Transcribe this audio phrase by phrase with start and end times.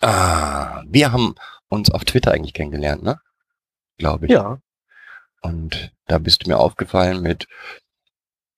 [0.00, 1.34] Ah, wir haben
[1.68, 3.20] uns auf Twitter eigentlich kennengelernt, ne?
[3.98, 4.32] Glaube ich.
[4.32, 4.60] Ja.
[5.42, 7.46] Und da bist du mir aufgefallen mit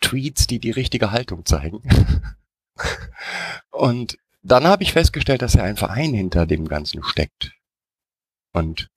[0.01, 1.83] Tweets, die die richtige Haltung zeigen.
[3.71, 7.53] Und dann habe ich festgestellt, dass ja ein Verein hinter dem Ganzen steckt.
[8.53, 8.91] Und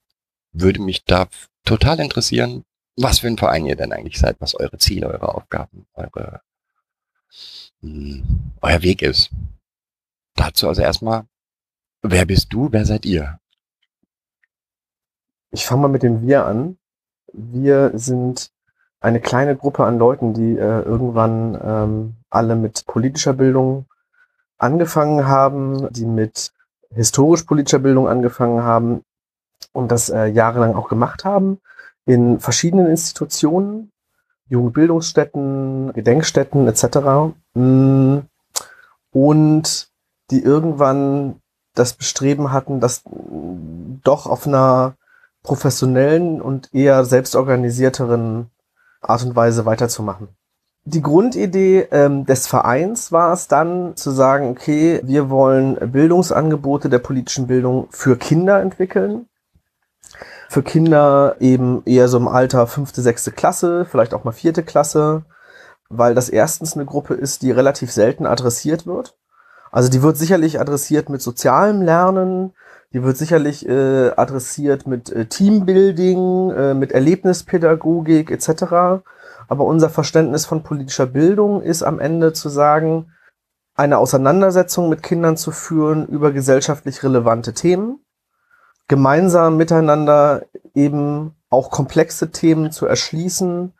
[0.52, 1.28] würde mich da
[1.64, 2.64] total interessieren,
[2.96, 6.40] was für ein Verein ihr denn eigentlich seid, was eure Ziele, eure Aufgaben, eure,
[7.80, 9.30] mh, hm, euer Weg ist.
[10.34, 11.26] Dazu also erstmal,
[12.10, 13.38] wer bist du, wer seid ihr?
[15.50, 16.78] Ich fange mal mit dem Wir an.
[17.32, 18.50] Wir sind
[19.00, 23.86] eine kleine Gruppe an Leuten, die äh, irgendwann ähm, alle mit politischer Bildung
[24.58, 26.52] angefangen haben, die mit
[26.90, 29.02] historisch-politischer Bildung angefangen haben
[29.72, 31.60] und das äh, jahrelang auch gemacht haben
[32.06, 33.90] in verschiedenen Institutionen,
[34.48, 37.34] Jugendbildungsstätten, Gedenkstätten etc.
[37.54, 38.18] Mm.
[39.10, 39.88] Und
[40.30, 41.40] die irgendwann
[41.78, 43.02] das Bestreben hatten, das
[44.02, 44.94] doch auf einer
[45.42, 48.50] professionellen und eher selbstorganisierteren
[49.00, 50.28] Art und Weise weiterzumachen.
[50.84, 57.00] Die Grundidee ähm, des Vereins war es dann zu sagen, okay, wir wollen Bildungsangebote der
[57.00, 59.28] politischen Bildung für Kinder entwickeln.
[60.48, 65.24] Für Kinder eben eher so im Alter fünfte, sechste Klasse, vielleicht auch mal vierte Klasse,
[65.88, 69.16] weil das erstens eine Gruppe ist, die relativ selten adressiert wird.
[69.76, 72.54] Also die wird sicherlich adressiert mit sozialem Lernen,
[72.94, 79.02] die wird sicherlich äh, adressiert mit äh, Teambuilding, äh, mit Erlebnispädagogik etc.
[79.48, 83.12] Aber unser Verständnis von politischer Bildung ist am Ende zu sagen,
[83.74, 88.02] eine Auseinandersetzung mit Kindern zu führen über gesellschaftlich relevante Themen,
[88.88, 93.74] gemeinsam miteinander eben auch komplexe Themen zu erschließen,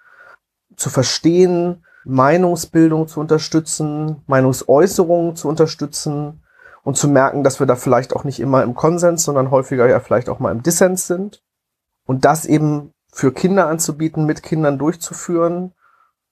[0.76, 6.42] zu verstehen, Meinungsbildung zu unterstützen, Meinungsäußerungen zu unterstützen
[6.84, 9.98] und zu merken, dass wir da vielleicht auch nicht immer im Konsens, sondern häufiger ja
[10.00, 11.42] vielleicht auch mal im Dissens sind.
[12.06, 15.72] Und das eben für Kinder anzubieten, mit Kindern durchzuführen,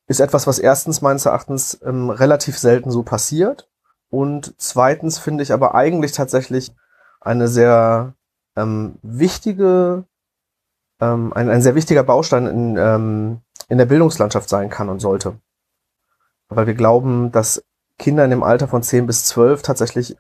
[0.07, 3.69] ist etwas, was erstens meines Erachtens ähm, relativ selten so passiert.
[4.11, 6.73] Und zweitens finde ich aber eigentlich tatsächlich
[7.21, 8.15] eine sehr
[8.55, 10.05] ähm, wichtige,
[11.01, 15.39] ähm, ein, ein sehr wichtiger Baustein in, ähm, in der Bildungslandschaft sein kann und sollte
[16.57, 17.65] weil wir glauben, dass
[17.99, 20.17] Kinder in dem Alter von 10 bis 12 tatsächlich,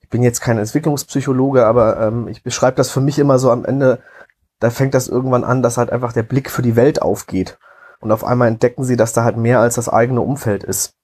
[0.00, 3.64] ich bin jetzt kein Entwicklungspsychologe, aber ähm, ich beschreibe das für mich immer so am
[3.64, 4.00] Ende,
[4.58, 7.58] da fängt das irgendwann an, dass halt einfach der Blick für die Welt aufgeht.
[8.00, 10.94] Und auf einmal entdecken sie, dass da halt mehr als das eigene Umfeld ist.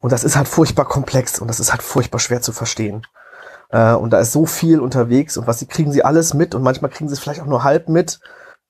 [0.00, 3.06] Und das ist halt furchtbar komplex und das ist halt furchtbar schwer zu verstehen.
[3.70, 6.62] Äh, und da ist so viel unterwegs und was sie kriegen sie alles mit und
[6.62, 8.20] manchmal kriegen sie es vielleicht auch nur halb mit.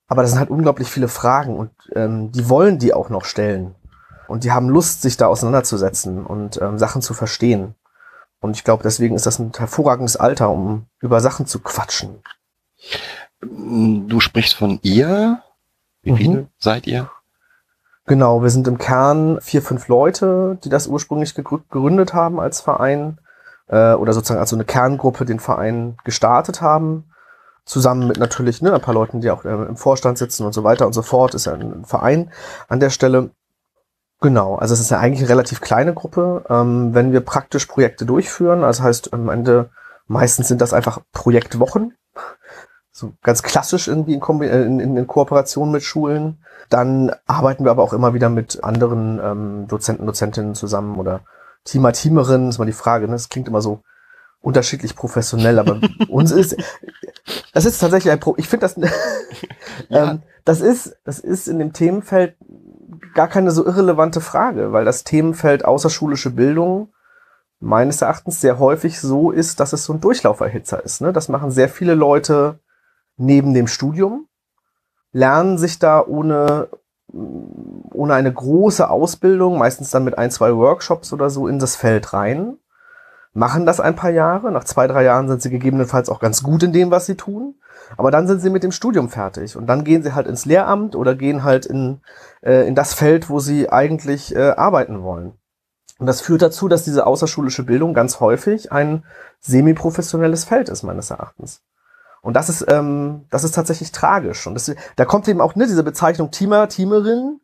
[0.08, 3.76] Aber das sind halt unglaublich viele Fragen und ähm, die wollen die auch noch stellen.
[4.30, 7.74] Und die haben Lust, sich da auseinanderzusetzen und ähm, Sachen zu verstehen.
[8.40, 12.22] Und ich glaube, deswegen ist das ein hervorragendes Alter, um über Sachen zu quatschen.
[13.42, 15.42] Du sprichst von ihr.
[16.02, 16.48] Wie viele mhm.
[16.58, 17.10] seid ihr?
[18.06, 23.18] Genau, wir sind im Kern vier, fünf Leute, die das ursprünglich gegründet haben als Verein
[23.68, 27.04] äh, oder sozusagen als so eine Kerngruppe den Verein gestartet haben.
[27.64, 30.64] Zusammen mit natürlich ne, ein paar Leuten, die auch äh, im Vorstand sitzen und so
[30.64, 31.34] weiter und so fort.
[31.34, 32.32] Ist ja ein Verein
[32.68, 33.30] an der Stelle.
[34.20, 36.44] Genau, also es ist ja eigentlich eine relativ kleine Gruppe.
[36.50, 39.70] Ähm, wenn wir praktisch Projekte durchführen, also heißt am Ende,
[40.06, 41.94] meistens sind das einfach Projektwochen,
[42.92, 46.44] so ganz klassisch irgendwie in, Kombi äh, in, in, in Kooperation mit Schulen.
[46.68, 51.22] Dann arbeiten wir aber auch immer wieder mit anderen ähm, Dozenten, Dozentinnen zusammen oder
[51.64, 53.12] Teamer, Teamerinnen, ist mal die Frage, ne?
[53.12, 53.82] das klingt immer so
[54.40, 56.56] unterschiedlich professionell, aber uns ist,
[57.52, 58.76] das ist tatsächlich ein Pro, ich finde das,
[59.88, 60.12] ja.
[60.12, 62.36] ähm, das ist, das ist in dem Themenfeld
[63.14, 66.92] gar keine so irrelevante Frage, weil das Themenfeld außerschulische Bildung
[67.60, 71.00] meines Erachtens sehr häufig so ist, dass es so ein Durchlauferhitzer ist.
[71.02, 71.12] Ne?
[71.12, 72.58] Das machen sehr viele Leute
[73.16, 74.26] neben dem Studium,
[75.12, 76.68] lernen sich da ohne,
[77.12, 82.14] ohne eine große Ausbildung, meistens dann mit ein, zwei Workshops oder so in das Feld
[82.14, 82.56] rein,
[83.34, 84.50] machen das ein paar Jahre.
[84.50, 87.56] Nach zwei, drei Jahren sind sie gegebenenfalls auch ganz gut in dem, was sie tun.
[87.96, 90.94] Aber dann sind sie mit dem Studium fertig und dann gehen sie halt ins Lehramt
[90.94, 92.00] oder gehen halt in,
[92.42, 95.32] äh, in das Feld, wo sie eigentlich äh, arbeiten wollen.
[95.98, 99.04] Und das führt dazu, dass diese außerschulische Bildung ganz häufig ein
[99.40, 101.62] semiprofessionelles Feld ist, meines Erachtens.
[102.22, 104.46] Und das ist, ähm, das ist tatsächlich tragisch.
[104.46, 107.40] Und das, da kommt eben auch ne, diese Bezeichnung Teamer, Teamerin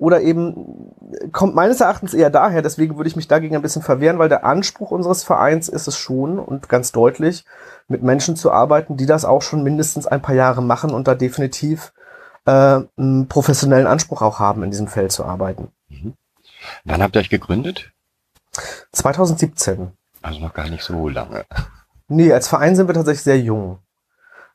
[0.00, 0.94] oder eben
[1.30, 4.44] kommt meines Erachtens eher daher, deswegen würde ich mich dagegen ein bisschen verwehren, weil der
[4.44, 7.44] Anspruch unseres Vereins ist es schon und ganz deutlich,
[7.86, 11.14] mit Menschen zu arbeiten, die das auch schon mindestens ein paar Jahre machen und da
[11.14, 11.92] definitiv
[12.46, 15.68] äh, einen professionellen Anspruch auch haben, in diesem Feld zu arbeiten.
[15.88, 16.14] Mhm.
[16.84, 17.92] Wann habt ihr euch gegründet?
[18.92, 19.92] 2017.
[20.22, 21.44] Also noch gar nicht so lange.
[22.08, 23.80] Nee, als Verein sind wir tatsächlich sehr jung.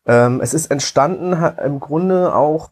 [0.07, 1.33] Ähm, es ist entstanden
[1.63, 2.71] im Grunde auch,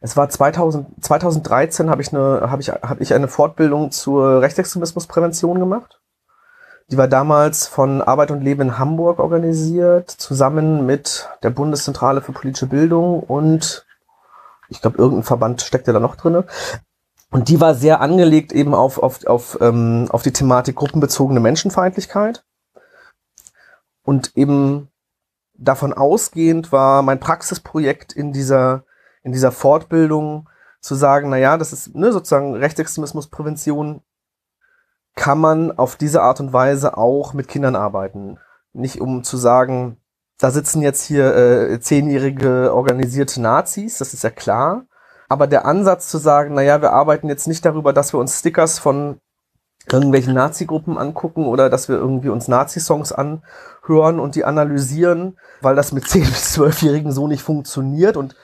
[0.00, 5.58] es war 2000, 2013 habe ich eine, habe ich, habe ich eine Fortbildung zur Rechtsextremismusprävention
[5.58, 6.00] gemacht.
[6.90, 12.32] Die war damals von Arbeit und Leben in Hamburg organisiert, zusammen mit der Bundeszentrale für
[12.32, 13.86] politische Bildung und
[14.68, 16.44] ich glaube, irgendein Verband steckte da noch drinne.
[17.30, 22.44] Und die war sehr angelegt eben auf, auf, auf, ähm, auf die Thematik gruppenbezogene Menschenfeindlichkeit.
[24.04, 24.88] Und eben
[25.54, 28.84] davon ausgehend war mein Praxisprojekt in dieser,
[29.24, 30.48] in dieser Fortbildung
[30.80, 34.02] zu sagen, na ja, das ist ne, sozusagen Rechtsextremismusprävention
[35.16, 38.38] kann man auf diese Art und Weise auch mit Kindern arbeiten.
[38.72, 39.96] Nicht um zu sagen,
[40.38, 44.84] da sitzen jetzt hier äh, zehnjährige organisierte Nazis, das ist ja klar.
[45.28, 48.78] Aber der Ansatz zu sagen, naja, wir arbeiten jetzt nicht darüber, dass wir uns Stickers
[48.78, 49.20] von
[49.90, 55.92] irgendwelchen Nazi-Gruppen angucken oder dass wir irgendwie uns Nazi-Songs anhören und die analysieren, weil das
[55.92, 58.34] mit 10- bis 12-Jährigen so nicht funktioniert und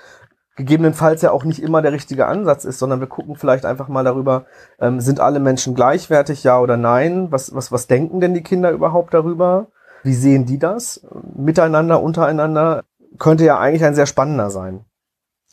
[0.60, 4.04] gegebenenfalls ja auch nicht immer der richtige Ansatz ist, sondern wir gucken vielleicht einfach mal
[4.04, 4.44] darüber,
[4.78, 7.32] ähm, sind alle Menschen gleichwertig, ja oder nein?
[7.32, 9.68] Was, was, was denken denn die Kinder überhaupt darüber?
[10.02, 11.06] Wie sehen die das?
[11.34, 12.84] Miteinander, untereinander?
[13.18, 14.84] Könnte ja eigentlich ein sehr spannender sein.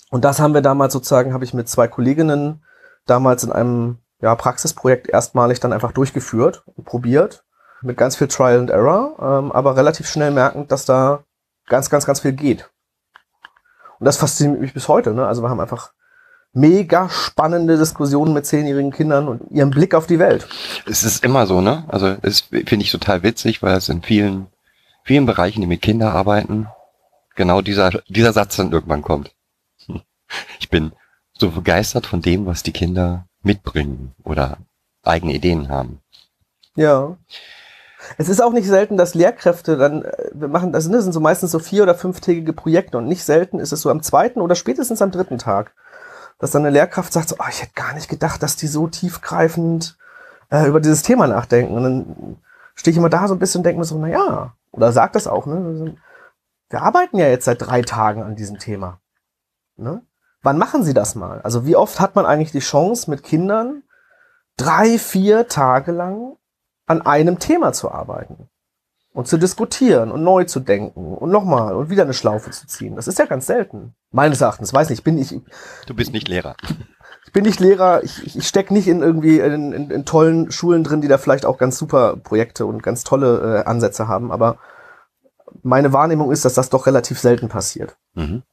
[0.09, 2.63] Und das haben wir damals sozusagen, habe ich mit zwei Kolleginnen
[3.05, 7.45] damals in einem ja, Praxisprojekt erstmalig dann einfach durchgeführt und probiert.
[7.81, 11.23] Mit ganz viel Trial and Error, ähm, aber relativ schnell merkend, dass da
[11.67, 12.69] ganz, ganz, ganz viel geht.
[13.99, 15.13] Und das fasziniert mich bis heute.
[15.13, 15.25] Ne?
[15.25, 15.91] Also wir haben einfach
[16.53, 20.47] mega spannende Diskussionen mit zehnjährigen Kindern und ihrem Blick auf die Welt.
[20.85, 21.85] Es ist immer so, ne?
[21.87, 24.47] Also das finde ich total witzig, weil es in vielen,
[25.03, 26.67] vielen Bereichen, die mit Kindern arbeiten,
[27.35, 29.31] genau dieser, dieser Satz dann irgendwann kommt.
[30.59, 30.91] Ich bin
[31.37, 34.57] so begeistert von dem, was die Kinder mitbringen oder
[35.03, 36.01] eigene Ideen haben.
[36.75, 37.17] Ja.
[38.17, 41.51] Es ist auch nicht selten, dass Lehrkräfte dann, äh, wir machen, das sind so meistens
[41.51, 45.01] so vier- oder fünftägige Projekte und nicht selten ist es so am zweiten oder spätestens
[45.01, 45.73] am dritten Tag,
[46.39, 48.87] dass dann eine Lehrkraft sagt so, oh, ich hätte gar nicht gedacht, dass die so
[48.87, 49.97] tiefgreifend
[50.49, 51.75] äh, über dieses Thema nachdenken.
[51.75, 52.37] Und dann
[52.75, 55.15] stehe ich immer da so ein bisschen und denke mir so, na ja, oder sagt
[55.15, 55.95] das auch, ne?
[56.69, 58.99] Wir arbeiten ja jetzt seit drei Tagen an diesem Thema.
[59.77, 60.01] Ne?
[60.41, 61.41] Wann machen Sie das mal?
[61.41, 63.83] Also wie oft hat man eigentlich die Chance, mit Kindern
[64.57, 66.35] drei, vier Tage lang
[66.87, 68.49] an einem Thema zu arbeiten
[69.13, 72.95] und zu diskutieren und neu zu denken und nochmal und wieder eine Schlaufe zu ziehen?
[72.95, 73.93] Das ist ja ganz selten.
[74.11, 75.39] Meines Erachtens, weiß nicht, bin ich.
[75.85, 76.55] Du bist nicht Lehrer.
[77.25, 80.85] Ich bin nicht Lehrer, ich, ich stecke nicht in irgendwie in, in, in, tollen Schulen
[80.85, 84.57] drin, die da vielleicht auch ganz super Projekte und ganz tolle äh, Ansätze haben, aber
[85.61, 87.97] meine Wahrnehmung ist, dass das doch relativ selten passiert.
[88.13, 88.43] Mhm.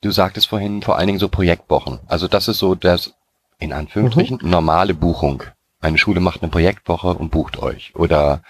[0.00, 2.00] Du sagtest vorhin vor allen Dingen so Projektwochen.
[2.06, 3.14] Also das ist so das,
[3.58, 4.50] in Anführungsstrichen, mhm.
[4.50, 5.42] normale Buchung.
[5.80, 7.94] Eine Schule macht eine Projektwoche und bucht euch.
[7.96, 8.42] Oder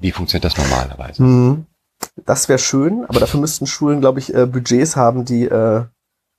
[0.00, 1.22] wie funktioniert das normalerweise?
[1.22, 1.66] Mhm.
[2.16, 5.84] Das wäre schön, aber dafür müssten Schulen, glaube ich, äh, Budgets haben, die, äh,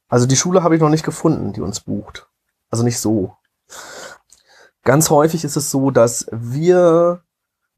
[0.10, 2.28] also die Schule habe ich noch nicht gefunden, die uns bucht.
[2.70, 3.36] Also nicht so.
[4.84, 7.22] Ganz häufig ist es so, dass wir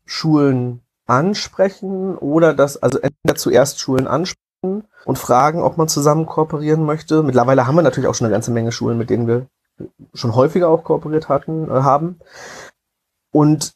[0.06, 6.86] Schulen ansprechen oder dass, also entweder zuerst Schulen ansprechen und fragen, ob man zusammen kooperieren
[6.86, 7.24] möchte.
[7.24, 9.48] Mittlerweile haben wir natürlich auch schon eine ganze Menge Schulen, mit denen wir
[10.14, 12.20] schon häufiger auch kooperiert hatten, äh, haben.
[13.32, 13.74] Und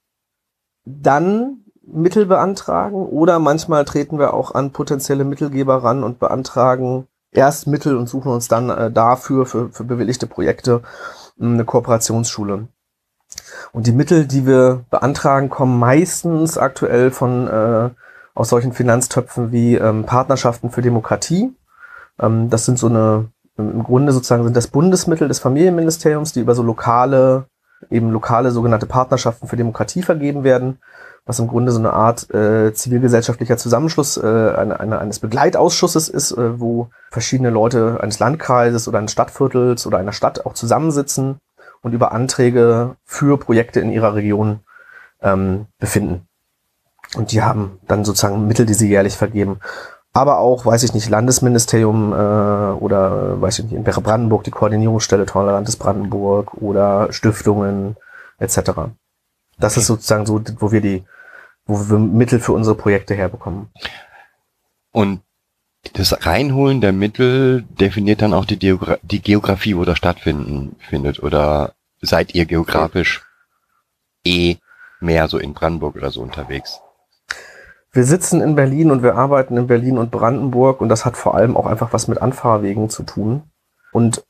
[0.85, 7.67] dann Mittel beantragen oder manchmal treten wir auch an potenzielle Mittelgeber ran und beantragen erst
[7.67, 10.81] Mittel und suchen uns dann äh, dafür, für, für bewilligte Projekte,
[11.39, 12.67] eine Kooperationsschule.
[13.71, 17.89] Und die Mittel, die wir beantragen, kommen meistens aktuell von äh,
[18.33, 21.53] aus solchen Finanztöpfen wie ähm, Partnerschaften für Demokratie.
[22.19, 26.55] Ähm, das sind so eine, im Grunde sozusagen sind das Bundesmittel des Familienministeriums, die über
[26.55, 27.45] so lokale,
[27.89, 30.79] eben lokale sogenannte Partnerschaften für Demokratie vergeben werden,
[31.25, 36.31] was im Grunde so eine Art äh, zivilgesellschaftlicher Zusammenschluss äh, eine, eine, eines Begleitausschusses ist,
[36.31, 41.39] äh, wo verschiedene Leute eines Landkreises oder eines Stadtviertels oder einer Stadt auch zusammensitzen
[41.81, 44.61] und über Anträge für Projekte in ihrer Region
[45.21, 46.27] ähm, befinden.
[47.15, 49.59] Und die haben dann sozusagen Mittel, die sie jährlich vergeben.
[50.17, 54.51] Aber auch, weiß ich nicht, Landesministerium äh, oder äh, weiß ich nicht, in Brandenburg die
[54.51, 57.97] Koordinierungsstelle Tolerantes Brandenburg oder Stiftungen
[58.39, 58.71] etc.
[59.59, 61.03] Das ist sozusagen so, wo wir die,
[61.67, 63.69] wo wir Mittel für unsere Projekte herbekommen.
[64.91, 65.21] Und
[65.93, 71.21] das Reinholen der Mittel definiert dann auch die, Geogra die Geografie, wo das stattfinden findet.
[71.21, 73.23] Oder seid ihr geografisch
[74.25, 74.55] eh
[74.99, 76.81] mehr so in Brandenburg oder so unterwegs?
[77.97, 81.33] Wir sitzen in Berlin und wir arbeiten in Berlin und Brandenburg und das hat vor
[81.33, 83.49] allem auch einfach was mit Anfahrwegen zu tun
[83.91, 84.23] und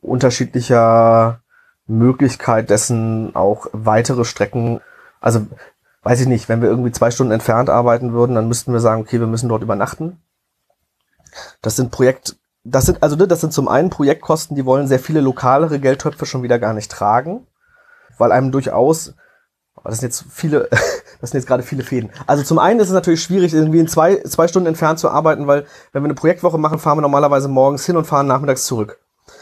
[0.00, 1.42] unterschiedlicher
[1.86, 4.80] Möglichkeit dessen auch weitere Strecken,
[5.20, 5.46] also
[6.02, 9.02] weiß ich nicht, wenn wir irgendwie zwei Stunden entfernt arbeiten würden, dann müssten wir sagen,
[9.02, 10.22] okay, wir müssen dort übernachten.
[11.60, 14.98] Das sind Projekt, das sind, also ne, das sind zum einen Projektkosten, die wollen sehr
[14.98, 17.46] viele lokalere Geldtöpfe schon wieder gar nicht tragen,
[18.16, 19.14] weil einem durchaus,
[19.90, 20.68] das sind jetzt viele,
[21.20, 22.10] das sind jetzt gerade viele Fäden.
[22.26, 25.46] Also zum einen ist es natürlich schwierig, irgendwie in zwei, zwei Stunden entfernt zu arbeiten,
[25.46, 28.98] weil wenn wir eine Projektwoche machen, fahren wir normalerweise morgens hin und fahren nachmittags zurück.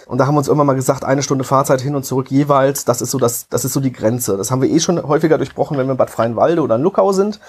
[0.07, 2.85] Und da haben wir uns immer mal gesagt, eine Stunde Fahrzeit hin und zurück jeweils,
[2.85, 4.37] das ist so das, das ist so die Grenze.
[4.37, 7.13] Das haben wir eh schon häufiger durchbrochen, wenn wir in Bad Freienwalde oder in Luckau
[7.13, 7.41] sind.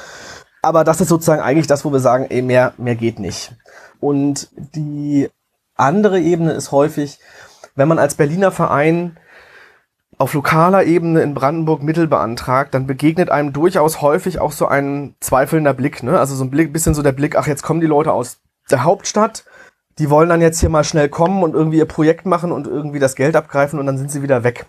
[0.62, 3.54] Aber das ist sozusagen eigentlich das, wo wir sagen, ey, mehr, mehr geht nicht.
[4.00, 5.30] Und die
[5.76, 7.20] andere Ebene ist häufig,
[7.76, 9.18] wenn man als Berliner Verein
[10.22, 15.16] auf lokaler Ebene in Brandenburg Mittel beantragt, dann begegnet einem durchaus häufig auch so ein
[15.20, 16.20] zweifelnder Blick, ne?
[16.20, 18.84] Also so ein Blick, bisschen so der Blick, ach, jetzt kommen die Leute aus der
[18.84, 19.46] Hauptstadt,
[19.98, 23.00] die wollen dann jetzt hier mal schnell kommen und irgendwie ihr Projekt machen und irgendwie
[23.00, 24.68] das Geld abgreifen und dann sind sie wieder weg.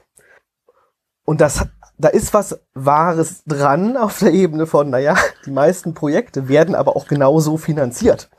[1.24, 1.68] Und das,
[1.98, 6.96] da ist was Wahres dran auf der Ebene von, naja, die meisten Projekte werden aber
[6.96, 8.30] auch genauso finanziert.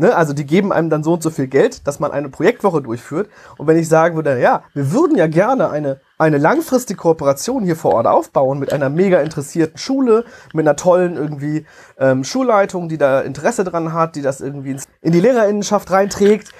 [0.00, 2.80] Ne, also die geben einem dann so und so viel Geld, dass man eine Projektwoche
[2.80, 3.28] durchführt.
[3.58, 7.76] Und wenn ich sagen würde, ja, wir würden ja gerne eine, eine langfristige Kooperation hier
[7.76, 11.66] vor Ort aufbauen mit einer mega interessierten Schule, mit einer tollen irgendwie
[11.98, 16.50] ähm, Schulleitung, die da Interesse dran hat, die das irgendwie in die Lehrerinnenschaft reinträgt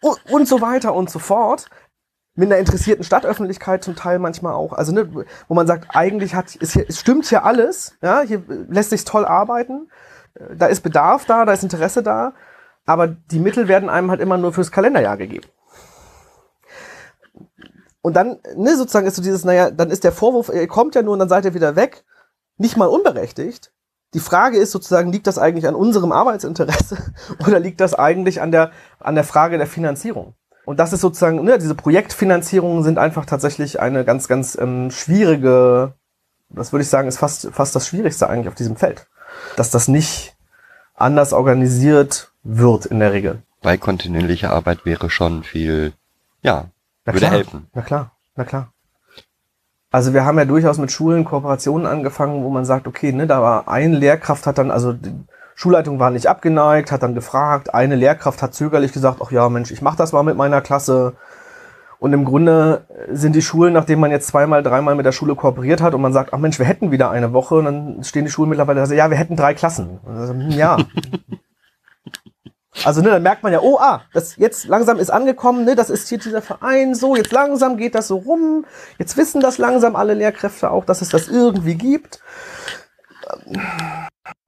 [0.00, 1.66] und, und so weiter und so fort.
[2.36, 4.74] Mit einer interessierten Stadtöffentlichkeit zum Teil manchmal auch.
[4.74, 5.10] Also, ne,
[5.48, 9.04] wo man sagt, eigentlich hat, ist hier, es stimmt hier alles, ja, hier lässt sich
[9.04, 9.90] toll arbeiten,
[10.54, 12.32] da ist Bedarf da, da ist Interesse da
[12.86, 15.46] aber die Mittel werden einem halt immer nur fürs Kalenderjahr gegeben.
[18.02, 21.02] Und dann, ne, sozusagen ist so dieses, naja, dann ist der Vorwurf, ihr kommt ja
[21.02, 22.04] nur und dann seid ihr wieder weg,
[22.56, 23.72] nicht mal unberechtigt.
[24.14, 26.96] Die Frage ist sozusagen, liegt das eigentlich an unserem Arbeitsinteresse
[27.46, 30.34] oder liegt das eigentlich an der, an der Frage der Finanzierung?
[30.64, 35.94] Und das ist sozusagen, ne, diese Projektfinanzierungen sind einfach tatsächlich eine ganz, ganz ähm, schwierige,
[36.48, 39.06] das würde ich sagen, ist fast, fast das Schwierigste eigentlich auf diesem Feld.
[39.56, 40.36] Dass das nicht
[40.94, 43.42] anders organisiert wird in der Regel.
[43.62, 45.92] Weil kontinuierliche Arbeit wäre schon viel,
[46.42, 46.66] ja,
[47.04, 47.66] na würde klar, helfen.
[47.74, 48.72] Na klar, na klar.
[49.90, 53.42] Also wir haben ja durchaus mit Schulen Kooperationen angefangen, wo man sagt, okay, ne, da
[53.42, 55.12] war ein Lehrkraft hat dann, also die
[55.56, 59.70] Schulleitung war nicht abgeneigt, hat dann gefragt, eine Lehrkraft hat zögerlich gesagt, ach ja, Mensch,
[59.70, 61.14] ich mach das mal mit meiner Klasse.
[61.98, 65.82] Und im Grunde sind die Schulen, nachdem man jetzt zweimal, dreimal mit der Schule kooperiert
[65.82, 68.30] hat und man sagt, ach Mensch, wir hätten wieder eine Woche, und dann stehen die
[68.30, 70.00] Schulen mittlerweile, also, ja, wir hätten drei Klassen.
[70.06, 70.78] Also, ja,
[72.84, 75.90] Also, ne, dann merkt man ja, oh, ah, das jetzt langsam ist angekommen, ne, das
[75.90, 78.64] ist hier dieser Verein, so, jetzt langsam geht das so rum,
[78.98, 82.20] jetzt wissen das langsam alle Lehrkräfte auch, dass es das irgendwie gibt.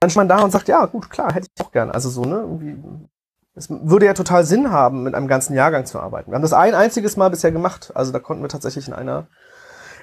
[0.00, 1.90] Dann steht man da und sagt, ja, gut, klar, hätte ich auch gern.
[1.90, 2.76] Also so, ne, irgendwie,
[3.54, 6.30] es würde ja total Sinn haben, mit einem ganzen Jahrgang zu arbeiten.
[6.30, 7.92] Wir haben das ein einziges Mal bisher gemacht.
[7.94, 9.26] Also da konnten wir tatsächlich in einer,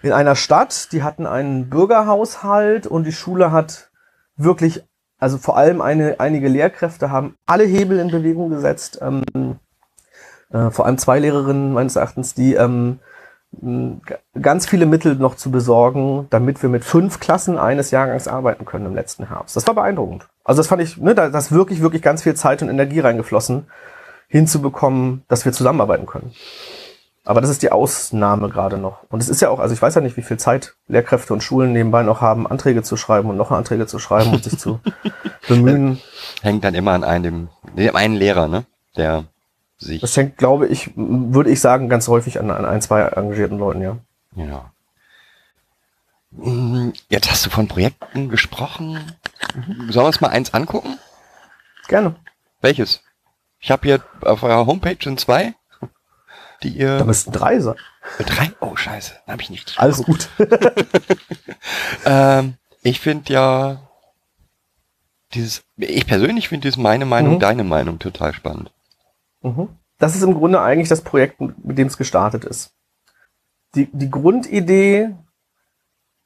[0.02, 3.90] in einer Stadt, die hatten einen Bürgerhaushalt und die Schule hat
[4.36, 4.84] wirklich
[5.20, 9.00] also vor allem eine, einige Lehrkräfte haben alle Hebel in Bewegung gesetzt.
[9.02, 9.24] Ähm,
[10.52, 13.00] äh, vor allem zwei Lehrerinnen meines Erachtens, die ähm,
[14.40, 18.86] ganz viele Mittel noch zu besorgen, damit wir mit fünf Klassen eines Jahrgangs arbeiten können
[18.86, 19.56] im letzten Herbst.
[19.56, 20.28] Das war beeindruckend.
[20.44, 23.68] Also das fand ich, ne, da ist wirklich, wirklich ganz viel Zeit und Energie reingeflossen,
[24.28, 26.32] hinzubekommen, dass wir zusammenarbeiten können.
[27.30, 29.04] Aber das ist die Ausnahme gerade noch.
[29.10, 31.44] Und es ist ja auch, also ich weiß ja nicht, wie viel Zeit Lehrkräfte und
[31.44, 34.80] Schulen nebenbei noch haben, Anträge zu schreiben und noch Anträge zu schreiben und sich zu
[35.48, 36.02] bemühen.
[36.42, 38.66] Hängt dann immer an einem, dem einen Lehrer, ne?
[38.98, 39.26] Der
[39.78, 40.02] sich.
[40.02, 43.84] Das hängt, glaube ich, würde ich sagen, ganz häufig an, an ein, zwei engagierten Leuten,
[43.84, 43.98] ja.
[44.36, 44.72] Ja.
[46.36, 48.98] Hm, jetzt hast du von Projekten gesprochen.
[49.54, 50.98] Sollen wir uns mal eins angucken?
[51.88, 52.16] Gerne.
[52.60, 53.04] Welches?
[53.60, 55.54] Ich habe hier auf eurer Homepage schon zwei
[56.64, 56.98] die ihr.
[56.98, 57.76] Da müssten drei sein.
[58.20, 58.52] Drei?
[58.60, 59.14] Oh, scheiße.
[59.26, 59.76] Da habe ich nicht.
[59.78, 60.30] Alles gut.
[62.06, 63.90] ähm, ich finde ja
[65.34, 67.40] dieses, ich persönlich finde dieses meine Meinung, mhm.
[67.40, 68.72] deine Meinung total spannend.
[69.42, 69.70] Mhm.
[69.98, 72.72] Das ist im Grunde eigentlich das Projekt, mit dem es gestartet ist.
[73.76, 75.14] Die, die Grundidee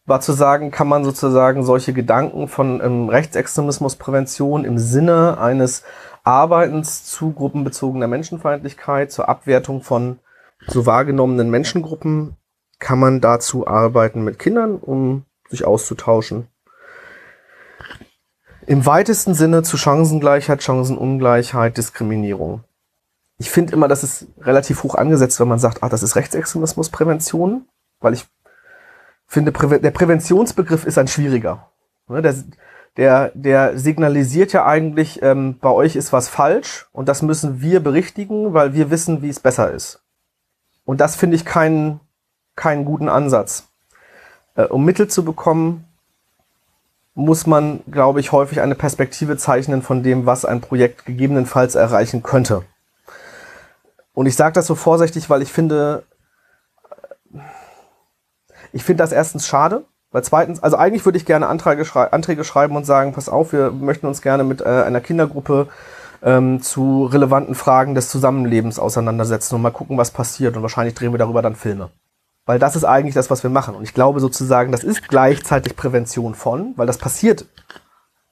[0.06, 5.84] war zu sagen, kann man sozusagen solche Gedanken von ähm, Rechtsextremismusprävention im Sinne eines
[6.24, 10.20] Arbeitens zu gruppenbezogener Menschenfeindlichkeit, zur Abwertung von
[10.68, 12.38] so wahrgenommenen Menschengruppen,
[12.80, 16.48] kann man dazu arbeiten mit Kindern, um sich auszutauschen.
[18.66, 22.64] Im weitesten Sinne zu Chancengleichheit, Chancenungleichheit, Diskriminierung.
[23.38, 27.68] Ich finde immer, das ist relativ hoch angesetzt, wenn man sagt, ah, das ist Rechtsextremismusprävention,
[28.00, 28.26] weil ich
[29.28, 31.72] finde, der Präventionsbegriff ist ein schwieriger.
[32.08, 32.36] Ne, der,
[32.98, 37.80] der, der signalisiert ja eigentlich, ähm, bei euch ist was falsch und das müssen wir
[37.82, 40.03] berichtigen, weil wir wissen, wie es besser ist.
[40.86, 42.00] Und das finde ich keinen
[42.56, 43.68] keinen guten Ansatz.
[44.56, 45.86] Äh, um Mittel zu bekommen,
[47.16, 52.24] muss man, glaube ich, häufig eine Perspektive zeichnen von dem, was ein Projekt gegebenenfalls erreichen
[52.24, 52.64] könnte.
[54.14, 56.04] Und ich sage das so vorsichtig, weil ich finde,
[58.72, 62.44] ich finde das erstens schade, weil zweitens, also eigentlich würde ich gerne Anträge, schrei Anträge
[62.44, 65.68] schreiben und sagen, pass auf, wir möchten uns gerne mit äh, einer Kindergruppe
[66.24, 70.56] ähm, zu relevanten Fragen des Zusammenlebens auseinandersetzen und mal gucken, was passiert.
[70.56, 71.90] Und wahrscheinlich drehen wir darüber dann Filme.
[72.46, 73.76] Weil das ist eigentlich das, was wir machen.
[73.76, 77.46] Und ich glaube sozusagen, das ist gleichzeitig Prävention von, weil das passiert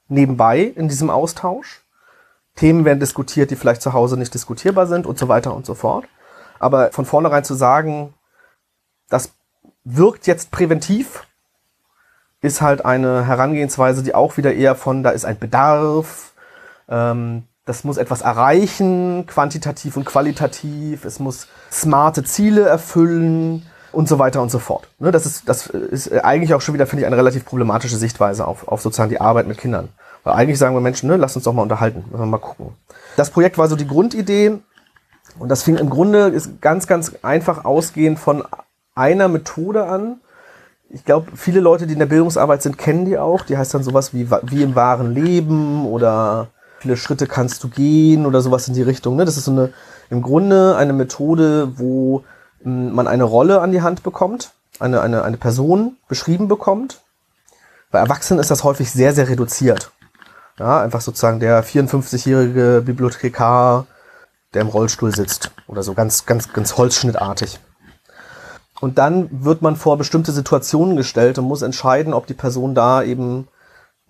[0.07, 1.81] nebenbei in diesem Austausch.
[2.55, 5.73] Themen werden diskutiert, die vielleicht zu Hause nicht diskutierbar sind und so weiter und so
[5.73, 6.05] fort.
[6.59, 8.13] Aber von vornherein zu sagen,
[9.09, 9.33] das
[9.83, 11.25] wirkt jetzt präventiv,
[12.41, 16.33] ist halt eine Herangehensweise, die auch wieder eher von, da ist ein Bedarf,
[16.89, 24.19] ähm, das muss etwas erreichen, quantitativ und qualitativ, es muss smarte Ziele erfüllen und so
[24.19, 24.87] weiter und so fort.
[24.99, 28.47] Ne, das, ist, das ist eigentlich auch schon wieder, finde ich, eine relativ problematische Sichtweise
[28.47, 29.89] auf, auf sozusagen die Arbeit mit Kindern.
[30.23, 32.75] Weil eigentlich sagen wir Menschen, ne, lass uns doch mal unterhalten, wir mal gucken.
[33.15, 34.59] Das Projekt war so die Grundidee
[35.39, 38.43] und das fing im Grunde ist ganz, ganz einfach ausgehend von
[38.95, 40.19] einer Methode an.
[40.89, 43.43] Ich glaube, viele Leute, die in der Bildungsarbeit sind, kennen die auch.
[43.43, 46.49] Die heißt dann sowas wie, wie im wahren Leben oder
[46.81, 49.15] viele Schritte kannst du gehen oder sowas in die Richtung.
[49.15, 49.25] Ne?
[49.25, 49.71] Das ist so eine,
[50.09, 52.23] im Grunde eine Methode, wo
[52.63, 57.01] hm, man eine Rolle an die Hand bekommt, eine, eine, eine Person beschrieben bekommt.
[57.91, 59.91] Bei Erwachsenen ist das häufig sehr, sehr reduziert.
[60.57, 63.85] Ja, einfach sozusagen der 54-jährige Bibliothekar,
[64.53, 67.59] der im Rollstuhl sitzt oder so ganz, ganz, ganz holzschnittartig.
[68.79, 73.03] Und dann wird man vor bestimmte Situationen gestellt und muss entscheiden, ob die Person da
[73.03, 73.47] eben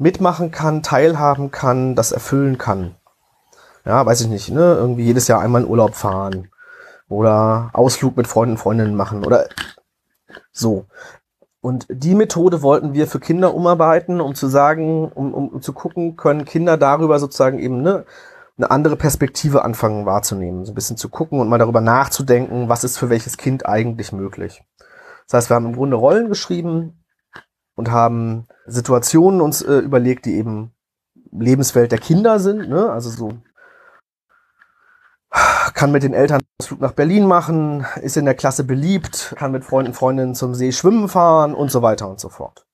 [0.01, 2.95] mitmachen kann, teilhaben kann, das erfüllen kann.
[3.85, 4.75] Ja, weiß ich nicht, ne?
[4.75, 6.49] Irgendwie jedes Jahr einmal in Urlaub fahren
[7.07, 9.47] oder Ausflug mit Freunden, Freundinnen machen oder
[10.51, 10.85] so.
[11.61, 15.73] Und die Methode wollten wir für Kinder umarbeiten, um zu sagen, um, um, um zu
[15.73, 18.05] gucken, können Kinder darüber sozusagen eben ne,
[18.57, 22.83] eine andere Perspektive anfangen wahrzunehmen, so ein bisschen zu gucken und mal darüber nachzudenken, was
[22.83, 24.63] ist für welches Kind eigentlich möglich.
[25.27, 27.00] Das heißt, wir haben im Grunde Rollen geschrieben
[27.81, 30.71] und haben Situationen uns äh, überlegt, die eben
[31.31, 32.91] Lebenswelt der Kinder sind, ne?
[32.91, 33.33] also so
[35.73, 39.51] kann mit den Eltern einen Ausflug nach Berlin machen, ist in der Klasse beliebt, kann
[39.51, 42.67] mit Freunden, Freundinnen zum See schwimmen fahren und so weiter und so fort.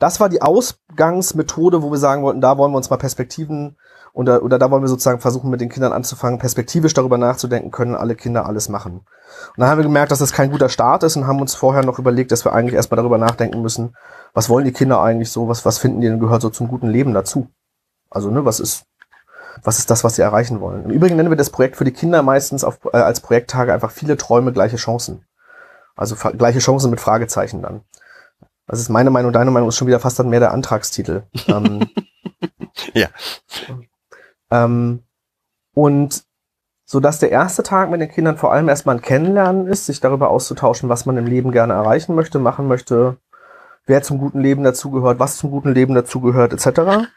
[0.00, 3.76] Das war die Ausgangsmethode, wo wir sagen wollten, da wollen wir uns mal Perspektiven
[4.18, 7.94] oder, oder da wollen wir sozusagen versuchen, mit den Kindern anzufangen, perspektivisch darüber nachzudenken, können
[7.94, 8.94] alle Kinder alles machen.
[8.94, 11.84] Und dann haben wir gemerkt, dass das kein guter Start ist und haben uns vorher
[11.84, 13.94] noch überlegt, dass wir eigentlich erstmal darüber nachdenken müssen,
[14.34, 16.88] was wollen die Kinder eigentlich so, was, was finden die denn gehört so zum guten
[16.88, 17.46] Leben dazu?
[18.10, 18.86] Also, ne, was ist,
[19.62, 20.86] was ist das, was sie erreichen wollen.
[20.86, 23.92] Im Übrigen nennen wir das Projekt für die Kinder meistens auf, äh, als Projekttage einfach
[23.92, 25.26] viele Träume, gleiche Chancen.
[25.94, 27.82] Also gleiche Chancen mit Fragezeichen dann.
[28.66, 31.22] Das ist meine Meinung, deine Meinung ist schon wieder fast dann mehr der Antragstitel.
[31.46, 31.88] ähm,
[32.94, 33.06] ja.
[34.50, 35.02] Ähm,
[35.74, 36.24] und
[36.90, 40.00] so dass der erste Tag mit den Kindern vor allem erstmal ein Kennenlernen ist, sich
[40.00, 43.18] darüber auszutauschen, was man im Leben gerne erreichen möchte, machen möchte,
[43.84, 47.08] wer zum guten Leben dazugehört, was zum guten Leben dazugehört, etc.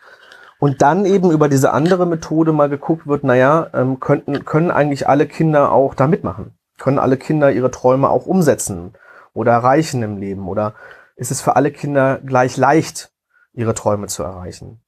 [0.60, 5.08] Und dann eben über diese andere Methode mal geguckt wird, naja, ähm, könnten, können eigentlich
[5.08, 6.58] alle Kinder auch da mitmachen?
[6.78, 8.94] Können alle Kinder ihre Träume auch umsetzen
[9.34, 10.50] oder erreichen im Leben?
[10.50, 10.74] Oder
[11.16, 13.14] ist es für alle Kinder gleich leicht,
[13.54, 14.82] ihre Träume zu erreichen?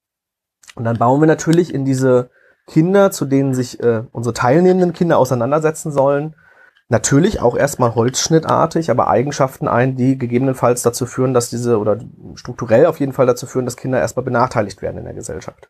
[0.76, 2.30] Und dann bauen wir natürlich in diese
[2.68, 6.36] Kinder, zu denen sich äh, unsere teilnehmenden Kinder auseinandersetzen sollen,
[6.90, 11.98] natürlich auch erstmal holzschnittartig, aber Eigenschaften ein, die gegebenenfalls dazu führen, dass diese, oder
[12.36, 15.70] strukturell auf jeden Fall dazu führen, dass Kinder erstmal benachteiligt werden in der Gesellschaft.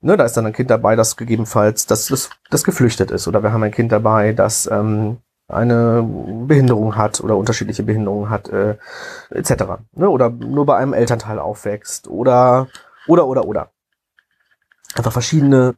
[0.00, 3.26] Ne, da ist dann ein Kind dabei, das gegebenenfalls, das, das, das geflüchtet ist.
[3.26, 6.02] Oder wir haben ein Kind dabei, das ähm, eine
[6.46, 8.76] Behinderung hat oder unterschiedliche Behinderungen hat, äh,
[9.30, 9.64] etc.
[9.92, 12.08] Ne, oder nur bei einem Elternteil aufwächst.
[12.08, 12.68] Oder,
[13.06, 13.70] oder, oder, oder.
[14.94, 15.74] Einfach verschiedene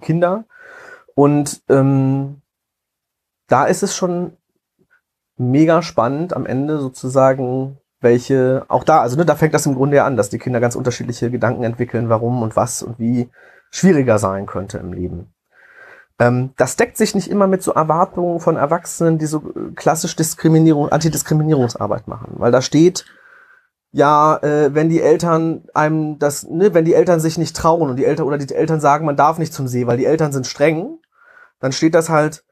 [0.00, 0.44] Kinder.
[1.14, 2.42] Und ähm,
[3.48, 4.36] da ist es schon
[5.36, 9.96] mega spannend am Ende sozusagen, welche, auch da, also ne, da fängt das im Grunde
[9.96, 13.30] ja an, dass die Kinder ganz unterschiedliche Gedanken entwickeln, warum und was und wie
[13.70, 15.34] schwieriger sein könnte im Leben.
[16.18, 20.16] Ähm, das deckt sich nicht immer mit so Erwartungen von Erwachsenen, die so äh, klassisch
[20.16, 23.04] Diskriminierung, Antidiskriminierungsarbeit machen, weil da steht,
[23.96, 27.96] ja, äh, wenn die Eltern einem das, ne, wenn die Eltern sich nicht trauen und
[27.96, 30.46] die Eltern oder die Eltern sagen, man darf nicht zum See, weil die Eltern sind
[30.46, 30.98] streng,
[31.60, 32.44] dann steht das halt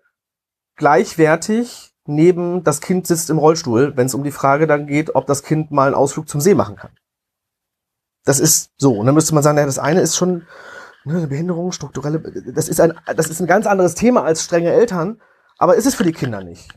[0.77, 5.27] gleichwertig neben das Kind sitzt im Rollstuhl, wenn es um die Frage dann geht, ob
[5.27, 6.93] das Kind mal einen Ausflug zum See machen kann.
[8.25, 8.95] Das ist so.
[8.95, 10.47] Und dann müsste man sagen, ja, das eine ist schon
[11.05, 12.21] ne, eine Behinderung, strukturelle,
[12.55, 15.21] das ist ein, das ist ein ganz anderes Thema als strenge Eltern,
[15.59, 16.71] aber ist es für die Kinder nicht.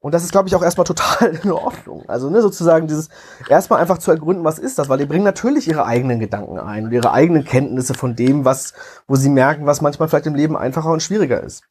[0.00, 2.08] Und das ist, glaube ich, auch erstmal total in Ordnung.
[2.08, 3.10] Also ne, sozusagen dieses
[3.48, 6.86] erstmal einfach zu ergründen, was ist das, weil die bringen natürlich ihre eigenen Gedanken ein
[6.86, 8.72] und ihre eigenen Kenntnisse von dem, was,
[9.06, 11.64] wo sie merken, was manchmal vielleicht im Leben einfacher und schwieriger ist.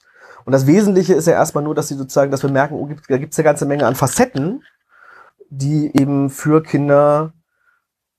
[0.46, 3.18] Und das Wesentliche ist ja erstmal nur, dass sie sozusagen, dass wir merken, oh, da
[3.18, 4.64] gibt es eine ganze Menge an Facetten,
[5.50, 7.34] die eben für Kinder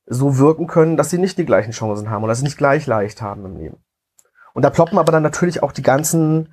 [0.07, 2.87] so wirken können, dass sie nicht die gleichen Chancen haben oder dass sie nicht gleich
[2.87, 3.77] leicht haben im Leben.
[4.53, 6.53] Und da ploppen aber dann natürlich auch die ganzen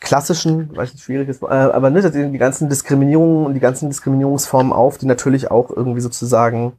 [0.00, 4.72] klassischen, weiß nicht, schwierig ist, äh, aber ne, die ganzen Diskriminierungen und die ganzen Diskriminierungsformen
[4.72, 6.78] auf, die natürlich auch irgendwie sozusagen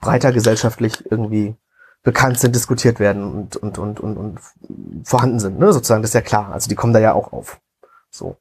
[0.00, 1.56] breiter gesellschaftlich irgendwie
[2.02, 4.40] bekannt sind, diskutiert werden und, und, und, und, und
[5.04, 6.52] vorhanden sind, ne, sozusagen, das ist ja klar.
[6.52, 7.60] Also die kommen da ja auch auf.
[8.10, 8.36] So.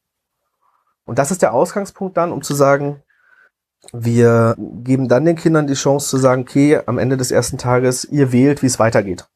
[1.06, 3.02] Und das ist der Ausgangspunkt dann, um zu sagen,
[3.94, 8.06] wir geben dann den Kindern die Chance zu sagen, okay, am Ende des ersten Tages,
[8.06, 9.28] ihr wählt, wie es weitergeht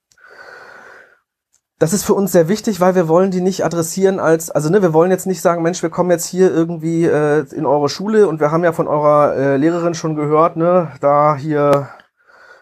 [1.81, 4.83] das ist für uns sehr wichtig, weil wir wollen die nicht adressieren als, also ne,
[4.83, 8.27] wir wollen jetzt nicht sagen, Mensch, wir kommen jetzt hier irgendwie äh, in eure Schule
[8.27, 11.89] und wir haben ja von eurer äh, Lehrerin schon gehört, ne, da hier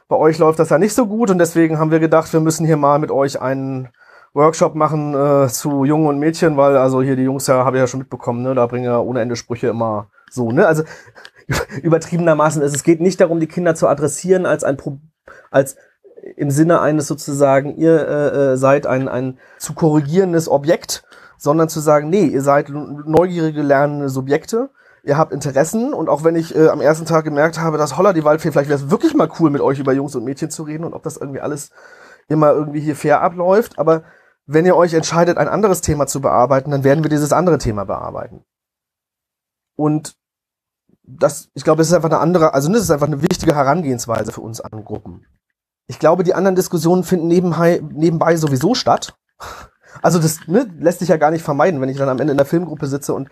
[0.07, 2.65] bei euch läuft das ja nicht so gut und deswegen haben wir gedacht, wir müssen
[2.65, 3.89] hier mal mit euch einen
[4.33, 7.81] Workshop machen äh, zu Jungen und Mädchen, weil also hier die Jungs ja, habe ich
[7.81, 10.83] ja schon mitbekommen, ne, da bringen ja ohne Ende Sprüche immer so, ne, also
[11.81, 14.99] übertriebenermaßen, es geht nicht darum, die Kinder zu adressieren als ein Pro
[15.51, 15.75] als
[16.35, 21.03] im Sinne eines sozusagen, ihr äh, äh, seid ein, ein zu korrigierendes Objekt,
[21.37, 24.69] sondern zu sagen, nee, ihr seid neugierige, lernende Subjekte,
[25.03, 28.13] ihr habt Interessen und auch wenn ich äh, am ersten Tag gemerkt habe, dass Holler
[28.13, 30.63] die Waldfee, vielleicht wäre es wirklich mal cool, mit euch über Jungs und Mädchen zu
[30.63, 31.71] reden und ob das irgendwie alles
[32.27, 34.03] immer irgendwie hier fair abläuft, aber
[34.45, 37.85] wenn ihr euch entscheidet, ein anderes Thema zu bearbeiten, dann werden wir dieses andere Thema
[37.85, 38.43] bearbeiten.
[39.75, 40.15] Und
[41.03, 44.31] das, ich glaube, es ist einfach eine andere, also das ist einfach eine wichtige Herangehensweise
[44.31, 45.25] für uns an Gruppen
[45.89, 49.15] ich glaube, die anderen Diskussionen finden nebenbei, nebenbei sowieso statt.
[50.03, 52.37] Also das ne, lässt sich ja gar nicht vermeiden, wenn ich dann am Ende in
[52.37, 53.29] der Filmgruppe sitze und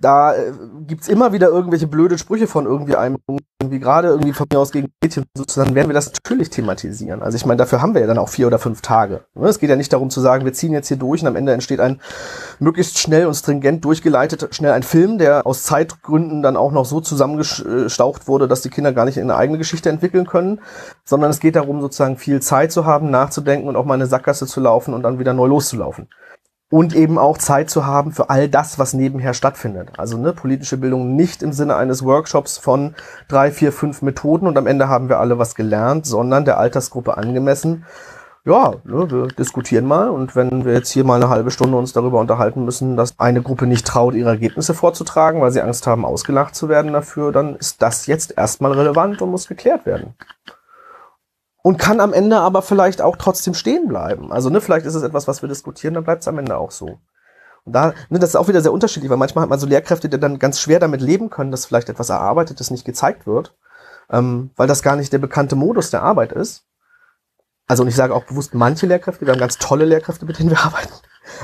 [0.00, 0.52] da äh,
[0.86, 3.18] gibt's immer wieder irgendwelche blöde Sprüche von irgendwie einem,
[3.60, 7.22] irgendwie gerade irgendwie von mir aus gegen Mädchen, sozusagen werden wir das natürlich thematisieren.
[7.22, 9.24] Also ich meine, dafür haben wir ja dann auch vier oder fünf Tage.
[9.34, 11.36] Ne, es geht ja nicht darum zu sagen, wir ziehen jetzt hier durch und am
[11.36, 12.00] Ende entsteht ein
[12.58, 17.00] möglichst schnell und stringent durchgeleitet, schnell ein Film, der aus Zeitgründen dann auch noch so
[17.00, 20.60] zusammengestaucht wurde, dass die Kinder gar nicht eine eigene Geschichte entwickeln können,
[21.04, 24.46] sondern es geht darum, sozusagen viel Zeit zu haben, nachzudenken und auch mal eine Sackgasse
[24.46, 26.08] zu laufen und dann wieder neu loszulaufen
[26.70, 29.90] und eben auch Zeit zu haben für all das, was nebenher stattfindet.
[29.98, 32.94] Also ne, politische Bildung nicht im Sinne eines Workshops von
[33.28, 37.18] drei, vier, fünf Methoden und am Ende haben wir alle was gelernt, sondern der Altersgruppe
[37.18, 37.84] angemessen.
[38.44, 41.92] Ja, ne, wir diskutieren mal und wenn wir jetzt hier mal eine halbe Stunde uns
[41.92, 46.04] darüber unterhalten müssen, dass eine Gruppe nicht traut, ihre Ergebnisse vorzutragen, weil sie Angst haben,
[46.04, 50.14] ausgelacht zu werden dafür, dann ist das jetzt erstmal relevant und muss geklärt werden
[51.62, 54.32] und kann am Ende aber vielleicht auch trotzdem stehen bleiben.
[54.32, 56.70] Also ne, vielleicht ist es etwas, was wir diskutieren, dann bleibt es am Ende auch
[56.70, 56.98] so.
[57.64, 60.08] Und da, ne, das ist auch wieder sehr unterschiedlich, weil manchmal hat man so Lehrkräfte,
[60.08, 63.54] die dann ganz schwer damit leben können, dass vielleicht etwas Erarbeitetes nicht gezeigt wird,
[64.10, 66.64] ähm, weil das gar nicht der bekannte Modus der Arbeit ist.
[67.66, 70.50] Also und ich sage auch bewusst manche Lehrkräfte, wir haben ganz tolle Lehrkräfte, mit denen
[70.50, 70.92] wir arbeiten.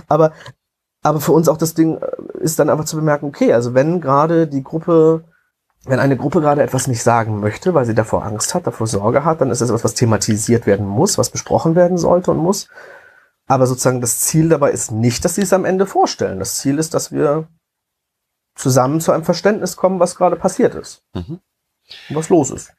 [0.08, 0.32] Aber,
[1.02, 2.08] aber für uns auch das Ding äh,
[2.40, 5.24] ist dann einfach zu bemerken, okay, also wenn gerade die Gruppe
[5.86, 9.24] wenn eine Gruppe gerade etwas nicht sagen möchte, weil sie davor Angst hat, davor Sorge
[9.24, 12.68] hat, dann ist es etwas, was thematisiert werden muss, was besprochen werden sollte und muss.
[13.46, 16.38] Aber sozusagen das Ziel dabei ist nicht, dass sie es am Ende vorstellen.
[16.38, 17.48] Das Ziel ist, dass wir
[18.56, 21.02] zusammen zu einem Verständnis kommen, was gerade passiert ist.
[21.14, 21.40] Mhm.
[22.08, 22.72] Und was los ist.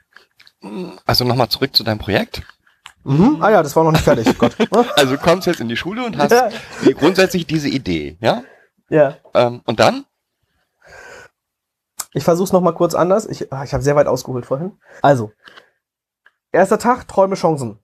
[1.06, 2.42] Also nochmal zurück zu deinem Projekt.
[3.04, 3.38] Mhm.
[3.42, 4.38] Ah ja, das war noch nicht fertig.
[4.38, 4.56] Gott.
[4.98, 6.50] Also du kommst jetzt in die Schule und hast ja.
[7.00, 8.44] grundsätzlich diese Idee, ja?
[8.90, 9.18] Ja.
[9.34, 10.06] Ähm, und dann?
[12.18, 13.28] Ich versuche es nochmal kurz anders.
[13.28, 14.72] Ich, ah, ich habe sehr weit ausgeholt vorhin.
[15.04, 15.32] Also,
[16.52, 17.78] erster Tag, Träume, Chancen.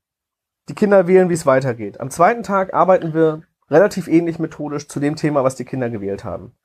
[0.70, 2.00] Die Kinder wählen, wie es weitergeht.
[2.00, 6.24] Am zweiten Tag arbeiten wir relativ ähnlich methodisch zu dem Thema, was die Kinder gewählt
[6.24, 6.56] haben.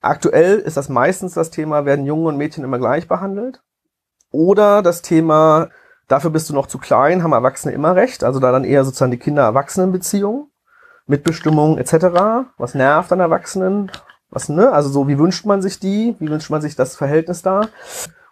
[0.00, 3.62] Aktuell ist das meistens das Thema, werden Jungen und Mädchen immer gleich behandelt?
[4.30, 5.68] Oder das Thema,
[6.06, 9.10] dafür bist du noch zu klein, haben Erwachsene immer recht, also da dann eher sozusagen
[9.10, 10.50] die Kinder-Erwachsenen-Beziehung,
[11.06, 13.90] Mitbestimmung etc., was nervt an Erwachsenen,
[14.30, 14.72] Was, ne?
[14.72, 16.14] Also so, wie wünscht man sich die?
[16.18, 17.62] Wie wünscht man sich das Verhältnis da?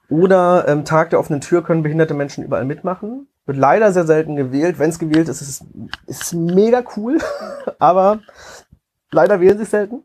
[0.08, 3.28] Oder ähm, Tag der offenen Tür können behinderte Menschen überall mitmachen.
[3.46, 4.78] Wird leider sehr selten gewählt.
[4.78, 5.64] Wenn es gewählt ist, ist
[6.06, 7.18] es ist mega cool.
[7.78, 8.20] Aber
[9.10, 10.02] leider wählen sie selten.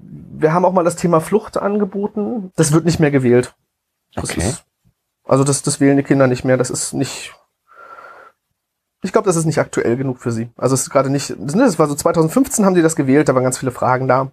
[0.00, 2.52] Wir haben auch mal das Thema Flucht angeboten.
[2.56, 3.54] Das wird nicht mehr gewählt.
[4.14, 4.48] Das Okay.
[4.48, 4.64] Ist,
[5.24, 6.56] also das, das wählen die Kinder nicht mehr.
[6.56, 7.34] Das ist nicht.
[9.02, 10.50] Ich glaube, das ist nicht aktuell genug für sie.
[10.56, 11.34] Also es ist gerade nicht.
[11.38, 14.30] Das das war so 2015 haben die das gewählt, da waren ganz viele Fragen da.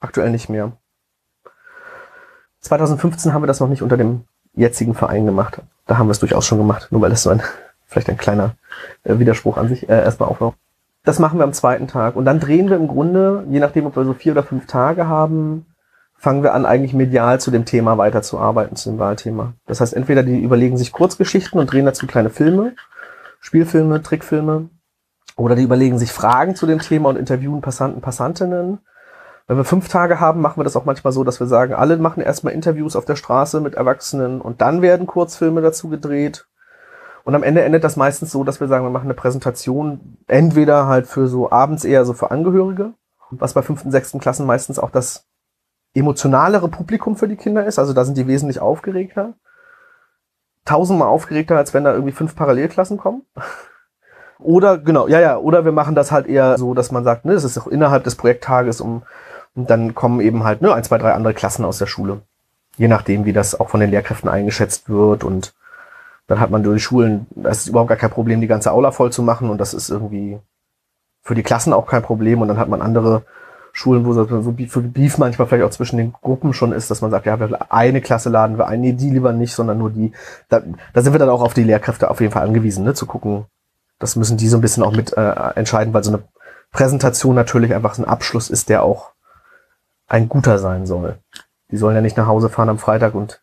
[0.00, 0.72] Aktuell nicht mehr.
[2.60, 5.60] 2015 haben wir das noch nicht unter dem jetzigen Verein gemacht.
[5.86, 7.42] Da haben wir es durchaus schon gemacht, nur weil das so ein
[7.86, 8.54] vielleicht ein kleiner
[9.04, 10.56] äh, Widerspruch an sich äh, erstmal aufmacht.
[11.02, 13.96] Das machen wir am zweiten Tag und dann drehen wir im Grunde, je nachdem, ob
[13.96, 15.66] wir so vier oder fünf Tage haben,
[16.14, 19.54] fangen wir an, eigentlich medial zu dem Thema weiterzuarbeiten, zu dem Wahlthema.
[19.66, 22.74] Das heißt, entweder die überlegen sich Kurzgeschichten und drehen dazu kleine Filme,
[23.40, 24.68] Spielfilme, Trickfilme,
[25.36, 28.78] oder die überlegen sich Fragen zu dem Thema und interviewen Passanten, Passantinnen.
[29.50, 31.96] Wenn wir fünf Tage haben, machen wir das auch manchmal so, dass wir sagen, alle
[31.96, 36.46] machen erstmal Interviews auf der Straße mit Erwachsenen und dann werden Kurzfilme dazu gedreht.
[37.24, 40.86] Und am Ende endet das meistens so, dass wir sagen, wir machen eine Präsentation, entweder
[40.86, 42.92] halt für so abends eher so für Angehörige,
[43.30, 45.26] was bei fünften, sechsten Klassen meistens auch das
[45.94, 47.80] emotionalere Publikum für die Kinder ist.
[47.80, 49.34] Also da sind die wesentlich aufgeregter.
[50.64, 53.22] Tausendmal aufgeregter, als wenn da irgendwie fünf Parallelklassen kommen.
[54.38, 57.34] Oder, genau, ja, ja, oder wir machen das halt eher so, dass man sagt, ne,
[57.34, 59.02] das ist auch innerhalb des Projekttages, um,
[59.54, 62.22] und dann kommen eben halt, ne, ein, zwei, drei andere Klassen aus der Schule.
[62.76, 65.54] Je nachdem, wie das auch von den Lehrkräften eingeschätzt wird und
[66.26, 68.92] dann hat man durch die Schulen, da ist überhaupt gar kein Problem, die ganze Aula
[68.92, 70.38] voll zu machen und das ist irgendwie
[71.22, 73.24] für die Klassen auch kein Problem und dann hat man andere
[73.72, 77.26] Schulen, wo so Beef manchmal vielleicht auch zwischen den Gruppen schon ist, dass man sagt,
[77.26, 80.12] ja, wir eine Klasse laden wir ein, nee, die lieber nicht, sondern nur die.
[80.48, 83.06] Da, da sind wir dann auch auf die Lehrkräfte auf jeden Fall angewiesen, ne, zu
[83.06, 83.46] gucken.
[83.98, 86.22] Das müssen die so ein bisschen auch mit äh, entscheiden, weil so eine
[86.72, 89.12] Präsentation natürlich einfach so ein Abschluss ist, der auch
[90.10, 91.18] ein guter sein soll.
[91.70, 93.40] Die sollen ja nicht nach Hause fahren am Freitag und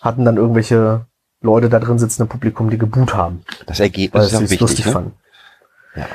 [0.00, 1.06] hatten dann irgendwelche
[1.40, 4.60] Leute da drin sitzen im Publikum, die geboot haben Das Ergebnis ist auch wichtig.
[4.60, 4.92] lustig Ne?
[4.92, 5.14] fanden.
[5.96, 6.06] Ja.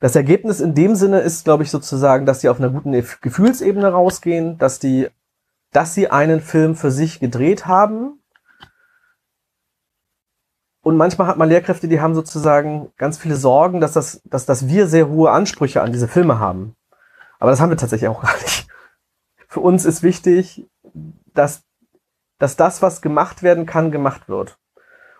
[0.00, 3.20] Das Ergebnis in dem Sinne ist, glaube ich, sozusagen, dass die auf einer guten Ef-
[3.20, 5.08] Gefühlsebene rausgehen, dass die,
[5.72, 8.20] dass sie einen Film für sich gedreht haben.
[10.82, 14.68] Und manchmal hat man Lehrkräfte, die haben sozusagen ganz viele Sorgen, dass das, dass, dass
[14.68, 16.76] wir sehr hohe Ansprüche an diese Filme haben.
[17.40, 18.66] Aber das haben wir tatsächlich auch gar nicht.
[19.48, 20.68] Für uns ist wichtig,
[21.34, 21.62] dass,
[22.38, 24.58] dass das, was gemacht werden kann, gemacht wird.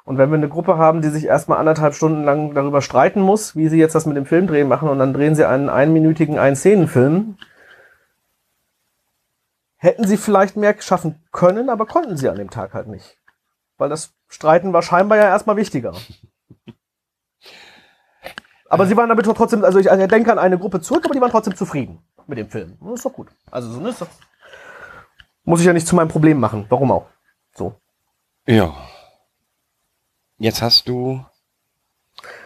[0.05, 3.57] Und wenn wir eine Gruppe haben, die sich erstmal anderthalb Stunden lang darüber streiten muss,
[3.57, 7.39] wie sie jetzt das mit dem Filmdrehen machen, und dann drehen sie einen einminütigen Ein-Szenen-Film,
[9.77, 13.17] hätten sie vielleicht mehr schaffen können, aber konnten sie an dem Tag halt nicht.
[13.79, 15.95] Weil das Streiten war scheinbar ja erstmal wichtiger.
[18.69, 21.15] Aber sie waren damit trotzdem, also ich, also ich denke an eine Gruppe zurück, aber
[21.15, 22.77] die waren trotzdem zufrieden mit dem Film.
[22.81, 23.29] Das ist doch gut.
[23.51, 24.09] Also so ne, ist doch,
[25.45, 26.67] muss ich ja nicht zu meinem Problem machen.
[26.69, 27.07] Warum auch?
[27.55, 27.75] So.
[28.47, 28.77] Ja.
[30.39, 31.25] Jetzt hast du,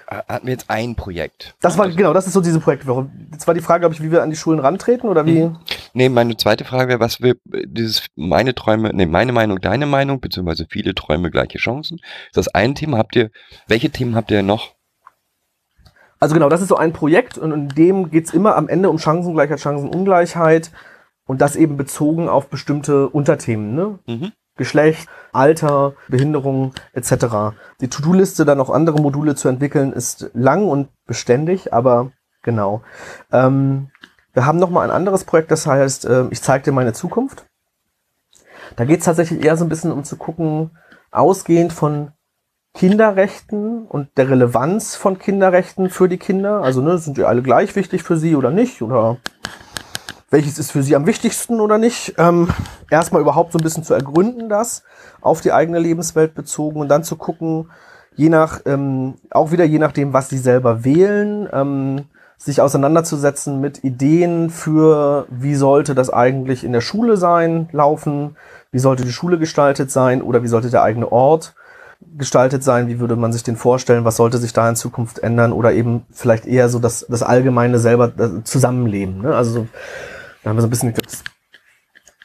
[0.06, 1.54] äh, hatten wir jetzt ein Projekt.
[1.60, 3.10] Das war, genau, das ist so diese Projektwoche.
[3.32, 5.50] Jetzt war die Frage, glaube ich, wie wir an die Schulen rantreten oder wie?
[5.94, 10.20] Nee, meine zweite Frage wäre, was wir, dieses, meine Träume, nee, meine Meinung, deine Meinung,
[10.20, 11.98] beziehungsweise viele Träume, gleiche Chancen.
[12.26, 12.98] Ist das ein Thema?
[12.98, 13.30] Habt ihr,
[13.66, 14.74] welche Themen habt ihr noch?
[16.22, 19.00] Also genau, das ist so ein Projekt und in dem geht's immer am Ende um
[19.00, 20.70] Chancengleichheit, Chancenungleichheit
[21.26, 23.98] und das eben bezogen auf bestimmte Unterthemen, ne?
[24.06, 24.32] Mhm.
[24.54, 27.56] Geschlecht, Alter, Behinderung etc.
[27.80, 32.82] Die To-Do-Liste, dann noch andere Module zu entwickeln, ist lang und beständig, aber genau.
[33.32, 33.90] Ähm,
[34.32, 37.46] wir haben noch mal ein anderes Projekt, das heißt, äh, ich zeige dir meine Zukunft.
[38.76, 40.70] Da geht es tatsächlich eher so ein bisschen um zu gucken,
[41.10, 42.12] ausgehend von
[42.74, 46.62] Kinderrechten und der Relevanz von Kinderrechten für die Kinder.
[46.62, 48.82] Also ne, sind die alle gleich wichtig für sie oder nicht?
[48.82, 49.18] Oder
[50.30, 52.14] welches ist für sie am wichtigsten oder nicht?
[52.16, 52.48] Ähm,
[52.90, 54.82] erstmal überhaupt so ein bisschen zu ergründen, das
[55.20, 57.70] auf die eigene Lebenswelt bezogen und dann zu gucken,
[58.16, 62.06] je nach, ähm, auch wieder je nachdem, was sie selber wählen, ähm,
[62.38, 68.36] sich auseinanderzusetzen mit Ideen für, wie sollte das eigentlich in der Schule sein, laufen,
[68.72, 71.54] wie sollte die Schule gestaltet sein oder wie sollte der eigene Ort
[72.16, 75.52] gestaltet sein, wie würde man sich den vorstellen, was sollte sich da in Zukunft ändern
[75.52, 79.22] oder eben vielleicht eher so das, das allgemeine selber das Zusammenleben.
[79.22, 79.34] Ne?
[79.34, 79.68] Also so,
[80.42, 81.24] da haben wir so ein bisschen, das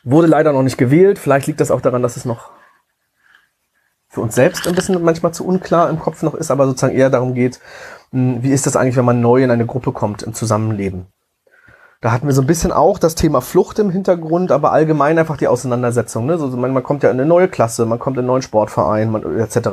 [0.04, 2.52] wurde leider noch nicht gewählt, vielleicht liegt das auch daran, dass es noch
[4.10, 7.10] für uns selbst ein bisschen manchmal zu unklar im Kopf noch ist, aber sozusagen eher
[7.10, 7.60] darum geht,
[8.12, 11.08] mh, wie ist das eigentlich, wenn man neu in eine Gruppe kommt im Zusammenleben.
[12.00, 15.38] Da hatten wir so ein bisschen auch das Thema Flucht im Hintergrund, aber allgemein einfach
[15.38, 16.28] die Auseinandersetzung.
[16.28, 16.38] Ne?
[16.38, 19.10] So, man, man kommt ja in eine neue Klasse, man kommt in einen neuen Sportverein
[19.10, 19.70] man, etc.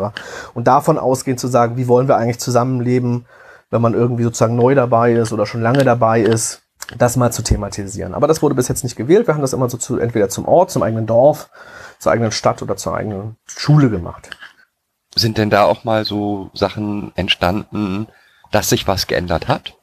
[0.55, 3.27] Und davon ausgehend zu sagen, wie wollen wir eigentlich zusammenleben,
[3.71, 6.63] wenn man irgendwie sozusagen neu dabei ist oder schon lange dabei ist.
[6.99, 8.15] das mal zu thematisieren.
[8.15, 9.27] Aber das wurde bis jetzt nicht gewählt.
[9.27, 11.51] Wir haben das immer so zu, entweder zum Ort, zum eigenen Dorf,
[11.99, 14.31] zur eigenen Stadt oder zur eigenen Schule gemacht.
[15.15, 18.07] Sind denn da auch mal so Sachen entstanden,
[18.51, 19.77] dass sich was geändert hat?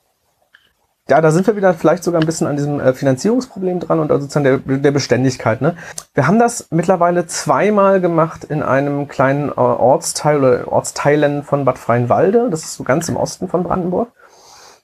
[1.11, 4.11] Ja, da sind wir wieder vielleicht sogar ein bisschen an diesem äh, Finanzierungsproblem dran und
[4.11, 5.59] also sozusagen der, der Beständigkeit.
[5.59, 5.75] Ne?
[6.13, 11.77] Wir haben das mittlerweile zweimal gemacht in einem kleinen äh, Ortsteil oder Ortsteilen von Bad
[11.77, 12.49] Freienwalde.
[12.49, 14.13] Das ist so ganz im Osten von Brandenburg,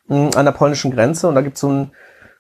[0.10, 1.30] mh, an der polnischen Grenze.
[1.30, 1.92] Und da gibt es so ein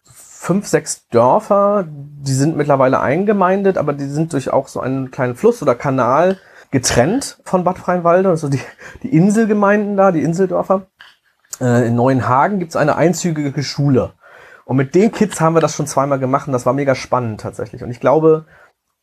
[0.03, 5.35] fünf, sechs Dörfer, die sind mittlerweile eingemeindet, aber die sind durch auch so einen kleinen
[5.35, 6.39] Fluss oder Kanal
[6.71, 8.59] getrennt von Bad Freienwalde, also die,
[9.03, 10.87] die Inselgemeinden da, die Inseldörfer.
[11.59, 14.13] Äh, in Neuenhagen gibt's eine einzügige Schule.
[14.65, 17.41] Und mit den Kids haben wir das schon zweimal gemacht und das war mega spannend
[17.41, 17.83] tatsächlich.
[17.83, 18.45] Und ich glaube,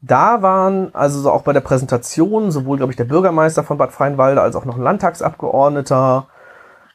[0.03, 3.93] da waren, also so auch bei der Präsentation, sowohl, glaube ich, der Bürgermeister von Bad
[3.93, 6.29] Freienwalde als auch noch ein Landtagsabgeordneter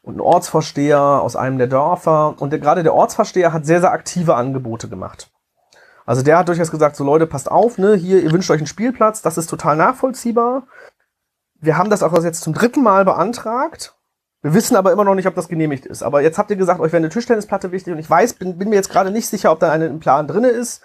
[0.04, 2.36] und ein Ortsvorsteher aus einem der Dörfer.
[2.39, 5.32] Und der, gerade der Ortsvorsteher hat sehr, sehr aktive Angebote gemacht.
[6.06, 8.67] Also der hat durchaus gesagt, so Leute, passt auf, ne, hier, ihr wünscht euch einen
[8.67, 10.63] Spielplatz, das ist total nachvollziehbar.
[11.60, 13.98] Wir haben das auch jetzt zum dritten Mal beantragt.
[14.41, 16.02] Wir wissen aber immer noch nicht, ob das genehmigt ist.
[16.02, 18.69] Aber jetzt habt ihr gesagt, euch wäre eine Tischtennisplatte wichtig und ich weiß, bin, bin
[18.69, 20.82] mir jetzt gerade nicht sicher, ob da eine im Plan drinne ist.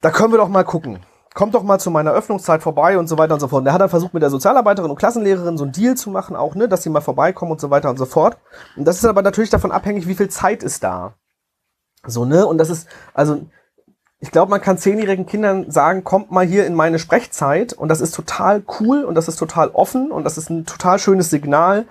[0.00, 1.00] Da können wir doch mal gucken.
[1.34, 3.60] Kommt doch mal zu meiner Öffnungszeit vorbei und so weiter und so fort.
[3.60, 6.36] Und er hat dann versucht, mit der Sozialarbeiterin und Klassenlehrerin so einen Deal zu machen,
[6.36, 8.38] auch, ne, dass sie mal vorbeikommen und so weiter und so fort.
[8.76, 11.14] Und das ist aber natürlich davon abhängig, wie viel Zeit ist da.
[12.06, 12.46] So, ne?
[12.46, 13.46] Und das ist, also,
[14.20, 18.00] ich glaube, man kann zehnjährigen Kindern sagen, kommt mal hier in meine Sprechzeit und das
[18.00, 21.86] ist total cool und das ist total offen und das ist ein total schönes Signal.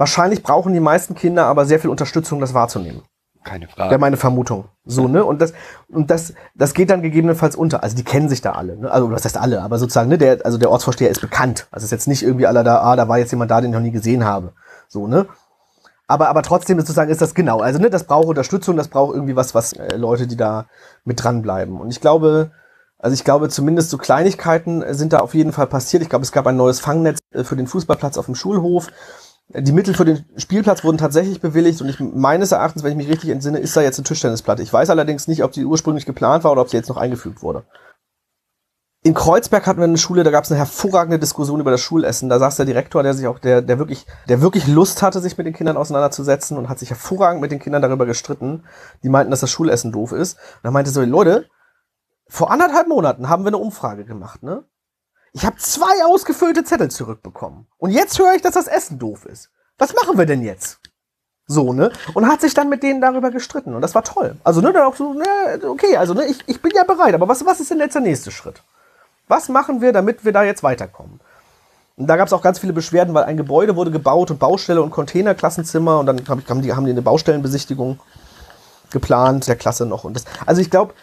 [0.00, 3.02] Wahrscheinlich brauchen die meisten Kinder aber sehr viel Unterstützung, das wahrzunehmen.
[3.44, 3.90] Keine Frage.
[3.90, 4.64] Wäre meine Vermutung.
[4.86, 5.22] So, ne?
[5.22, 5.52] Und das,
[5.88, 7.82] und das, das geht dann gegebenenfalls unter.
[7.82, 8.90] Also die kennen sich da alle, ne?
[8.90, 11.66] Also was heißt alle, aber sozusagen, ne, der, also der Ortsvorsteher ist bekannt.
[11.70, 13.72] Also es ist jetzt nicht irgendwie aller da, ah, da war jetzt jemand da, den
[13.72, 14.54] ich noch nie gesehen habe.
[14.88, 15.26] So, ne?
[16.06, 17.60] Aber, aber trotzdem ist sozusagen, ist das genau.
[17.60, 20.64] Also, ne, das braucht Unterstützung, das braucht irgendwie was, was äh, Leute, die da
[21.04, 21.78] mit dranbleiben.
[21.78, 22.52] Und ich glaube,
[22.96, 26.02] also ich glaube, zumindest so Kleinigkeiten sind da auf jeden Fall passiert.
[26.02, 28.88] Ich glaube, es gab ein neues Fangnetz äh, für den Fußballplatz auf dem Schulhof.
[29.52, 33.08] Die Mittel für den Spielplatz wurden tatsächlich bewilligt und ich meines Erachtens, wenn ich mich
[33.08, 34.62] richtig entsinne, ist da jetzt eine Tischtennisplatte.
[34.62, 37.42] Ich weiß allerdings nicht, ob sie ursprünglich geplant war oder ob sie jetzt noch eingefügt
[37.42, 37.64] wurde.
[39.02, 42.28] In Kreuzberg hatten wir eine Schule, da gab es eine hervorragende Diskussion über das Schulessen.
[42.28, 45.38] Da saß der Direktor, der sich auch, der, der wirklich, der wirklich Lust hatte, sich
[45.38, 48.64] mit den Kindern auseinanderzusetzen und hat sich hervorragend mit den Kindern darüber gestritten.
[49.02, 50.34] Die meinten, dass das Schulessen doof ist.
[50.34, 51.48] Und er meinte so, Leute,
[52.28, 54.64] vor anderthalb Monaten haben wir eine Umfrage gemacht, ne?
[55.32, 57.66] Ich habe zwei ausgefüllte Zettel zurückbekommen.
[57.78, 59.50] Und jetzt höre ich, dass das Essen doof ist.
[59.78, 60.80] Was machen wir denn jetzt?
[61.46, 61.90] So, ne?
[62.14, 63.74] Und hat sich dann mit denen darüber gestritten.
[63.74, 64.36] Und das war toll.
[64.44, 65.24] Also, ne, dann auch so, ne,
[65.68, 67.14] okay, also, ne, ich, ich bin ja bereit.
[67.14, 68.62] Aber was, was ist denn jetzt der nächste Schritt?
[69.26, 71.20] Was machen wir, damit wir da jetzt weiterkommen?
[71.96, 74.80] Und da gab es auch ganz viele Beschwerden, weil ein Gebäude wurde gebaut und Baustelle
[74.80, 78.00] und Containerklassenzimmer und dann hab ich, haben, die, haben die eine Baustellenbesichtigung
[78.90, 80.04] geplant, der Klasse noch.
[80.04, 80.94] Und das, also ich glaube,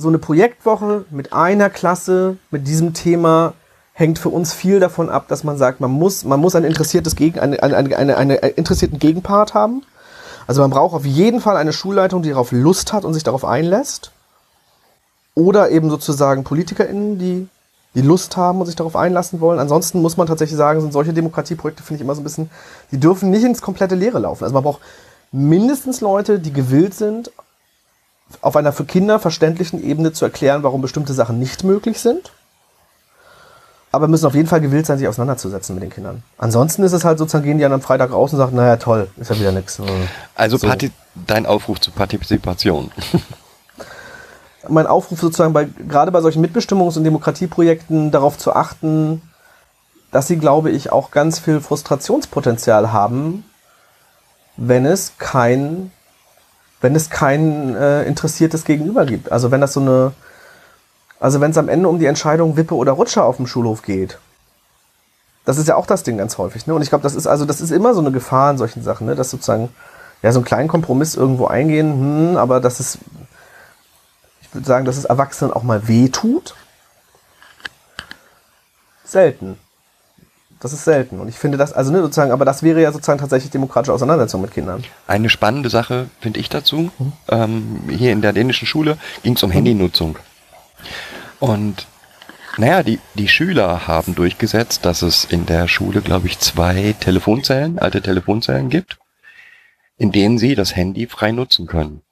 [0.00, 3.52] so eine Projektwoche mit einer Klasse, mit diesem Thema,
[3.92, 7.16] hängt für uns viel davon ab, dass man sagt, man muss, man muss ein interessiertes
[7.16, 9.82] Gegen, eine, eine, eine, eine interessierten Gegenpart haben.
[10.46, 13.44] Also man braucht auf jeden Fall eine Schulleitung, die darauf Lust hat und sich darauf
[13.44, 14.10] einlässt.
[15.34, 17.48] Oder eben sozusagen PolitikerInnen, die
[17.94, 19.58] die Lust haben und sich darauf einlassen wollen.
[19.58, 22.50] Ansonsten muss man tatsächlich sagen, sind solche Demokratieprojekte, finde ich immer so ein bisschen,
[22.92, 24.44] die dürfen nicht ins komplette Leere laufen.
[24.44, 24.80] Also man braucht
[25.30, 27.30] mindestens Leute, die gewillt sind,
[28.40, 32.32] auf einer für Kinder verständlichen Ebene zu erklären, warum bestimmte Sachen nicht möglich sind.
[33.92, 36.22] Aber müssen auf jeden Fall gewillt sein, sich auseinanderzusetzen mit den Kindern.
[36.38, 39.08] Ansonsten ist es halt sozusagen, gehen die dann am Freitag raus und sagen, naja, toll,
[39.16, 39.80] ist ja wieder nichts.
[40.36, 40.68] Also so.
[41.26, 42.92] dein Aufruf zur Partizipation.
[44.68, 49.22] mein Aufruf sozusagen bei, gerade bei solchen Mitbestimmungs- und Demokratieprojekten darauf zu achten,
[50.10, 53.44] dass sie, glaube ich, auch ganz viel Frustrationspotenzial haben,
[54.56, 55.92] wenn es kein
[56.80, 59.30] wenn es kein äh, interessiertes Gegenüber gibt.
[59.32, 60.12] Also wenn das so eine,
[61.18, 64.18] also wenn es am Ende um die Entscheidung Wippe oder Rutscher auf dem Schulhof geht.
[65.44, 66.74] Das ist ja auch das Ding ganz häufig, ne?
[66.74, 69.06] Und ich glaube, das ist also, das ist immer so eine Gefahr in solchen Sachen,
[69.06, 69.14] ne?
[69.14, 69.70] Dass sozusagen,
[70.22, 72.98] ja, so einen kleinen Kompromiss irgendwo eingehen, hm, aber dass es,
[74.42, 76.54] ich würde sagen, dass es Erwachsenen auch mal weh tut.
[79.04, 79.58] Selten.
[80.60, 81.20] Das ist selten.
[81.20, 84.42] Und ich finde das, also ne, sozusagen, aber das wäre ja sozusagen tatsächlich demokratische Auseinandersetzung
[84.42, 84.84] mit Kindern.
[85.06, 86.90] Eine spannende Sache finde ich dazu.
[86.98, 87.12] Mhm.
[87.28, 89.54] Ähm, hier in der dänischen Schule ging es um mhm.
[89.54, 90.18] Handynutzung.
[91.38, 91.86] Und
[92.58, 97.78] naja, die, die Schüler haben durchgesetzt, dass es in der Schule, glaube ich, zwei Telefonzellen,
[97.78, 98.98] alte Telefonzellen gibt,
[99.96, 102.02] in denen sie das Handy frei nutzen können.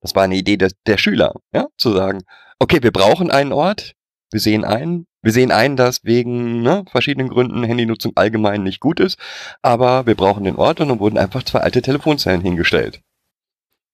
[0.00, 2.22] Das war eine Idee der, der Schüler, ja, zu sagen,
[2.60, 3.96] okay, wir brauchen einen Ort,
[4.36, 9.00] wir sehen ein, wir sehen ein, dass wegen ne, verschiedenen Gründen Handynutzung allgemein nicht gut
[9.00, 9.18] ist,
[9.62, 13.00] aber wir brauchen den Ort und dann wurden einfach zwei alte Telefonzellen hingestellt.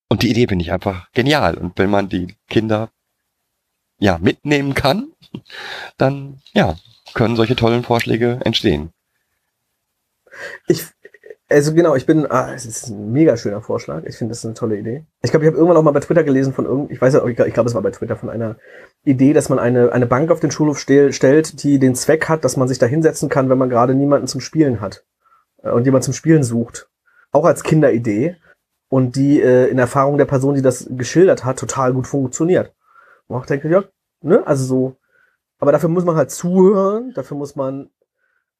[0.09, 1.55] Und die Idee finde ich einfach genial.
[1.57, 2.91] Und wenn man die Kinder
[4.01, 5.13] ja mitnehmen kann,
[5.97, 6.77] dann ja,
[7.15, 8.93] können solche tollen Vorschläge entstehen.
[10.67, 10.87] Ich,
[11.53, 14.05] also genau, ich bin, ah, es ist ein mega schöner Vorschlag.
[14.05, 15.05] Ich finde, das ist eine tolle Idee.
[15.23, 17.25] Ich glaube, ich habe irgendwann auch mal bei Twitter gelesen von irgend, ich weiß ja,
[17.25, 18.57] ich glaube, es war bei Twitter von einer
[19.05, 22.45] Idee, dass man eine, eine Bank auf den Schulhof stell, stellt, die den Zweck hat,
[22.45, 25.05] dass man sich da hinsetzen kann, wenn man gerade niemanden zum Spielen hat
[25.63, 26.89] äh, und jemand zum Spielen sucht.
[27.31, 28.37] Auch als Kinderidee.
[28.89, 32.75] Und die äh, in Erfahrung der Person, die das geschildert hat, total gut funktioniert.
[33.27, 33.85] Und auch denke, ja,
[34.21, 34.97] ne, also so.
[35.59, 37.89] Aber dafür muss man halt zuhören, dafür muss man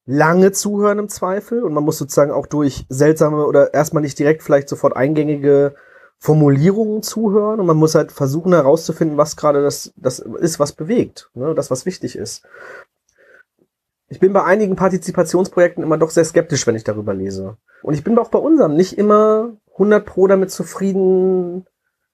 [0.05, 4.43] lange zuhören im Zweifel und man muss sozusagen auch durch seltsame oder erstmal nicht direkt
[4.43, 5.75] vielleicht sofort eingängige
[6.19, 11.31] Formulierungen zuhören und man muss halt versuchen herauszufinden, was gerade das, das ist, was bewegt,
[11.35, 12.47] ne, das, was wichtig ist.
[14.09, 17.57] Ich bin bei einigen Partizipationsprojekten immer doch sehr skeptisch, wenn ich darüber lese.
[17.83, 21.67] Und ich bin auch bei unserem nicht immer 100 pro damit zufrieden,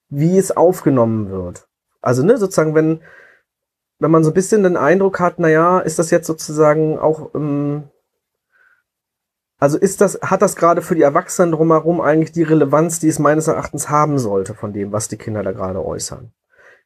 [0.09, 1.67] wie es aufgenommen wird.
[2.01, 3.01] Also, ne, sozusagen, wenn,
[3.99, 7.35] wenn man so ein bisschen den Eindruck hat, na ja, ist das jetzt sozusagen auch,
[7.35, 7.89] ähm,
[9.59, 13.19] also ist das, hat das gerade für die Erwachsenen drumherum eigentlich die Relevanz, die es
[13.19, 16.33] meines Erachtens haben sollte von dem, was die Kinder da gerade äußern?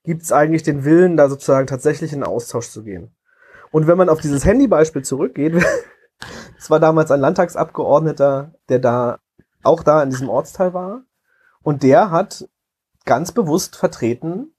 [0.04, 3.14] Gibt es eigentlich den Willen, da sozusagen tatsächlich in Austausch zu gehen?
[3.70, 5.54] Und wenn man auf dieses Handybeispiel zurückgeht,
[6.58, 9.18] es war damals ein Landtagsabgeordneter, der da
[9.62, 11.02] auch da in diesem Ortsteil war,
[11.62, 12.48] und der hat
[13.04, 14.54] ganz bewusst vertreten,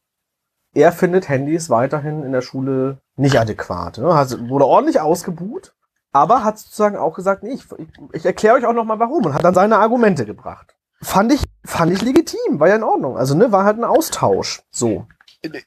[0.74, 4.00] er findet Handys weiterhin in der Schule nicht adäquat.
[4.00, 4.08] Ne?
[4.08, 5.74] Also wurde ordentlich ausgebuht,
[6.12, 9.26] aber hat sozusagen auch gesagt, nee, ich, ich, ich erkläre euch auch noch mal warum
[9.26, 10.76] und hat dann seine Argumente gebracht.
[11.02, 13.18] Fand ich, fand ich legitim, war ja in Ordnung.
[13.18, 14.64] Also ne, war halt ein Austausch.
[14.72, 15.06] So.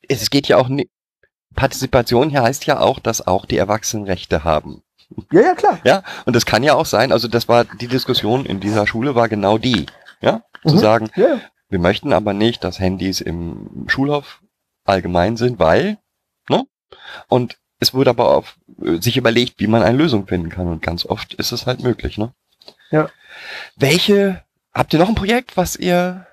[0.09, 0.90] Es geht ja auch nicht.
[1.54, 4.82] Partizipation hier heißt ja auch, dass auch die Erwachsenen Rechte haben.
[5.30, 5.78] Ja, ja, klar.
[5.84, 9.14] Ja, und das kann ja auch sein, also das war die Diskussion in dieser Schule
[9.14, 9.86] war genau die,
[10.20, 10.80] ja, zu Mhm.
[10.80, 11.38] sagen, ja.
[11.68, 14.40] wir möchten aber nicht, dass Handys im Schulhof
[14.89, 15.99] allgemein sind, weil,
[16.49, 16.64] ne?
[17.28, 20.82] Und es wurde aber auf, äh, sich überlegt, wie man eine Lösung finden kann und
[20.82, 22.32] ganz oft ist es halt möglich, ne?
[22.91, 23.09] Ja.
[23.76, 26.26] Welche, habt ihr noch ein Projekt, was ihr,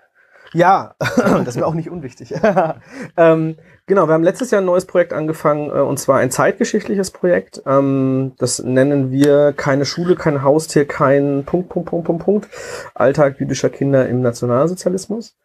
[0.54, 2.34] Ja, das wäre auch nicht unwichtig.
[3.18, 7.12] ähm, genau, wir haben letztes Jahr ein neues Projekt angefangen, äh, und zwar ein zeitgeschichtliches
[7.12, 7.62] Projekt.
[7.66, 12.47] Ähm, das nennen wir keine Schule, kein Haustier, kein Punkt, Punkt, Punkt, Punkt, Punkt.
[12.93, 15.36] Alltag jüdischer Kinder im Nationalsozialismus.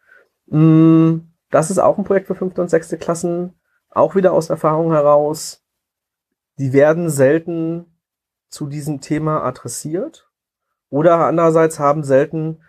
[0.47, 1.17] Mm,
[1.51, 5.63] das ist auch ein Projekt für fünfte und sechste Klassen, auch wieder aus Erfahrung heraus.
[6.57, 7.85] Die werden selten
[8.49, 10.29] zu diesem Thema adressiert
[10.89, 12.61] oder andererseits haben selten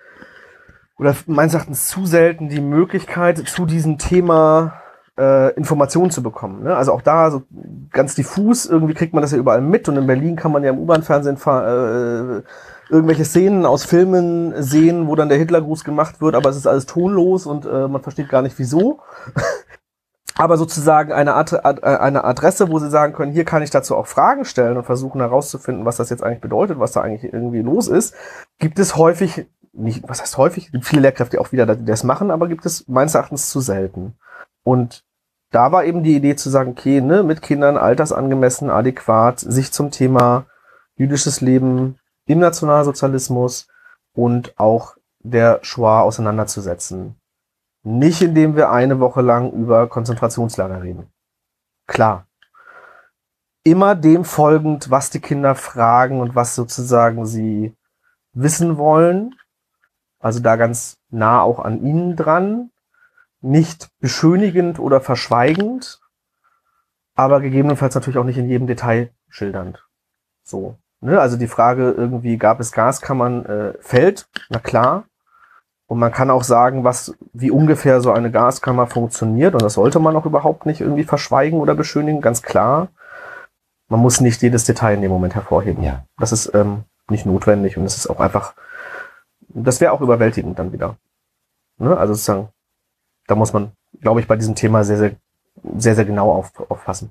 [0.98, 4.82] oder meines Erachtens zu selten die Möglichkeit, zu diesem Thema
[5.18, 6.62] äh, Informationen zu bekommen.
[6.62, 6.76] Ne?
[6.76, 7.42] Also auch da so
[7.90, 10.70] ganz diffus, irgendwie kriegt man das ja überall mit und in Berlin kann man ja
[10.70, 12.42] im U-Bahn-Fernsehen äh,
[12.90, 16.86] irgendwelche Szenen aus Filmen sehen, wo dann der Hitlergruß gemacht wird, aber es ist alles
[16.86, 19.00] tonlos und äh, man versteht gar nicht wieso.
[20.36, 23.96] aber sozusagen eine, Ad Ad eine Adresse, wo sie sagen können, hier kann ich dazu
[23.96, 27.62] auch Fragen stellen und versuchen herauszufinden, was das jetzt eigentlich bedeutet, was da eigentlich irgendwie
[27.62, 28.14] los ist,
[28.58, 32.30] gibt es häufig nicht, was heißt häufig, gibt viele Lehrkräfte auch wieder, die das machen,
[32.30, 34.16] aber gibt es meines Erachtens zu selten.
[34.64, 35.04] Und
[35.52, 39.90] da war eben die Idee zu sagen, okay, ne, mit Kindern altersangemessen, adäquat, sich zum
[39.90, 40.46] Thema
[40.96, 41.99] jüdisches Leben
[42.30, 43.66] im Nationalsozialismus
[44.12, 47.16] und auch der Shoah auseinanderzusetzen.
[47.82, 51.10] Nicht indem wir eine Woche lang über Konzentrationslager reden.
[51.86, 52.26] Klar.
[53.64, 57.74] Immer dem folgend, was die Kinder fragen und was sozusagen sie
[58.32, 59.34] wissen wollen.
[60.20, 62.70] Also da ganz nah auch an ihnen dran.
[63.40, 66.00] Nicht beschönigend oder verschweigend,
[67.14, 69.84] aber gegebenenfalls natürlich auch nicht in jedem Detail schildernd.
[70.42, 70.76] So.
[71.00, 71.20] Ne?
[71.20, 75.04] Also die Frage irgendwie, gab es Gaskammern, äh, fällt, na klar.
[75.86, 79.54] Und man kann auch sagen, was, wie ungefähr so eine Gaskammer funktioniert.
[79.54, 82.88] Und das sollte man auch überhaupt nicht irgendwie verschweigen oder beschönigen, ganz klar.
[83.88, 85.82] Man muss nicht jedes Detail in dem Moment hervorheben.
[85.82, 86.04] Ja.
[86.16, 88.54] Das ist ähm, nicht notwendig und es ist auch einfach,
[89.48, 90.96] das wäre auch überwältigend dann wieder.
[91.78, 91.96] Ne?
[91.96, 92.50] Also sozusagen,
[93.26, 95.12] da muss man, glaube ich, bei diesem Thema sehr, sehr,
[95.76, 97.10] sehr, sehr genau auf, aufpassen.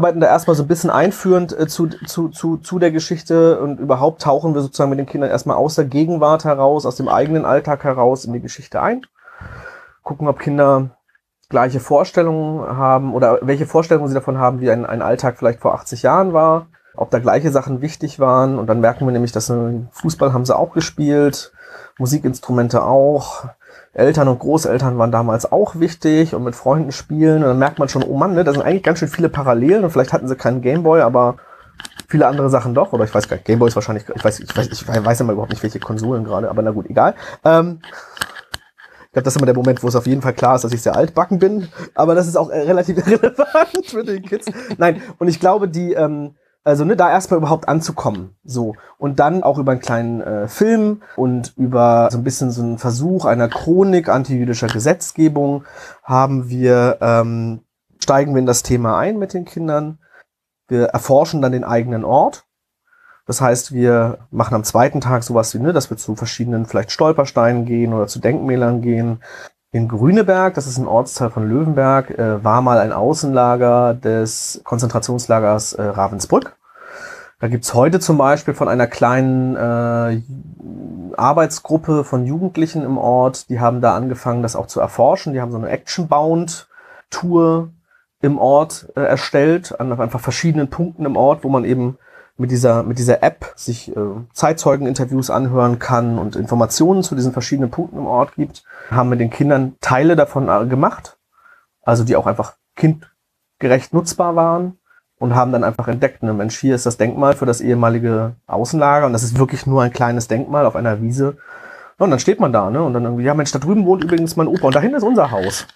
[0.00, 3.78] Arbeiten da erstmal so ein bisschen einführend äh, zu, zu, zu, zu der Geschichte und
[3.78, 7.44] überhaupt tauchen wir sozusagen mit den Kindern erstmal aus der Gegenwart heraus, aus dem eigenen
[7.44, 9.02] Alltag heraus in die Geschichte ein.
[10.02, 10.96] Gucken, ob Kinder
[11.50, 15.74] gleiche Vorstellungen haben oder welche Vorstellungen sie davon haben, wie ein, ein Alltag vielleicht vor
[15.74, 18.58] 80 Jahren war, ob da gleiche Sachen wichtig waren.
[18.58, 19.52] Und dann merken wir nämlich, dass
[19.90, 21.52] Fußball haben sie auch gespielt,
[21.98, 23.44] Musikinstrumente auch,
[23.92, 27.42] Eltern und Großeltern waren damals auch wichtig und mit Freunden spielen.
[27.42, 29.84] Und dann merkt man schon, oh Mann, ne, da sind eigentlich ganz schön viele Parallelen
[29.84, 31.36] und vielleicht hatten sie keinen Gameboy, aber
[32.08, 32.92] viele andere Sachen doch.
[32.92, 35.32] Oder ich weiß gar nicht, Gameboy ist wahrscheinlich, ich weiß, ich weiß, ich weiß immer
[35.32, 37.14] überhaupt nicht, welche Konsolen gerade, aber na gut, egal.
[37.44, 37.80] Ähm,
[39.10, 40.72] Ich glaube, das ist immer der Moment, wo es auf jeden Fall klar ist, dass
[40.72, 41.66] ich sehr altbacken bin.
[41.96, 44.46] Aber das ist auch äh, relativ relevant für den Kids.
[44.78, 49.42] Nein, und ich glaube, die, ähm, also ne, da erstmal überhaupt anzukommen, so und dann
[49.42, 53.48] auch über einen kleinen äh, Film und über so ein bisschen so einen Versuch einer
[53.48, 55.64] Chronik antijüdischer Gesetzgebung
[56.02, 57.60] haben wir ähm,
[58.02, 59.98] steigen wir in das Thema ein mit den Kindern.
[60.68, 62.44] Wir erforschen dann den eigenen Ort.
[63.26, 66.90] Das heißt, wir machen am zweiten Tag sowas wie, ne, dass wir zu verschiedenen vielleicht
[66.90, 69.22] Stolpersteinen gehen oder zu Denkmälern gehen.
[69.72, 75.74] In Grüneberg, das ist ein Ortsteil von Löwenberg, äh, war mal ein Außenlager des Konzentrationslagers
[75.74, 76.56] äh, Ravensbrück.
[77.38, 80.22] Da gibt's heute zum Beispiel von einer kleinen äh,
[81.16, 85.34] Arbeitsgruppe von Jugendlichen im Ort, die haben da angefangen, das auch zu erforschen.
[85.34, 87.68] Die haben so eine Action-Bound-Tour
[88.22, 91.96] im Ort äh, erstellt, an einfach verschiedenen Punkten im Ort, wo man eben
[92.36, 94.00] mit dieser, mit dieser App sich äh,
[94.32, 99.30] Zeitzeugeninterviews anhören kann und Informationen zu diesen verschiedenen Punkten im Ort gibt, haben mit den
[99.30, 101.18] Kindern Teile davon äh, gemacht,
[101.82, 104.78] also die auch einfach kindgerecht nutzbar waren
[105.18, 109.06] und haben dann einfach entdeckt, ne Mensch, hier ist das Denkmal für das ehemalige Außenlager
[109.06, 111.36] und das ist wirklich nur ein kleines Denkmal auf einer Wiese.
[111.98, 112.82] Und dann steht man da, ne?
[112.82, 115.30] Und dann irgendwie, ja Mensch, da drüben wohnt übrigens mein Opa und dahin ist unser
[115.30, 115.66] Haus.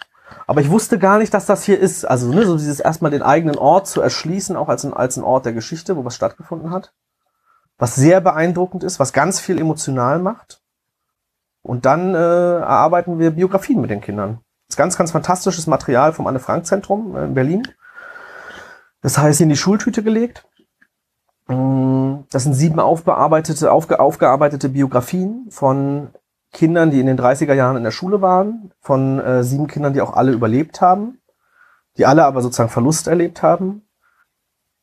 [0.46, 2.04] Aber ich wusste gar nicht, dass das hier ist.
[2.04, 5.24] Also ne, so dieses erstmal den eigenen Ort zu erschließen, auch als ein, als ein
[5.24, 6.94] Ort der Geschichte, wo was stattgefunden hat.
[7.76, 10.62] Was sehr beeindruckend ist, was ganz viel emotional macht.
[11.64, 14.40] Und dann äh, erarbeiten wir Biografien mit den Kindern.
[14.68, 17.66] Das ist ganz, ganz fantastisches Material vom Anne-Frank-Zentrum äh, in Berlin.
[19.00, 20.46] Das heißt, in die Schultüte gelegt.
[21.48, 26.10] Mm, das sind sieben aufbearbeitete, aufge, aufgearbeitete Biografien von
[26.52, 30.02] Kindern, die in den 30er Jahren in der Schule waren, von äh, sieben Kindern, die
[30.02, 31.18] auch alle überlebt haben,
[31.96, 33.88] die alle aber sozusagen Verlust erlebt haben,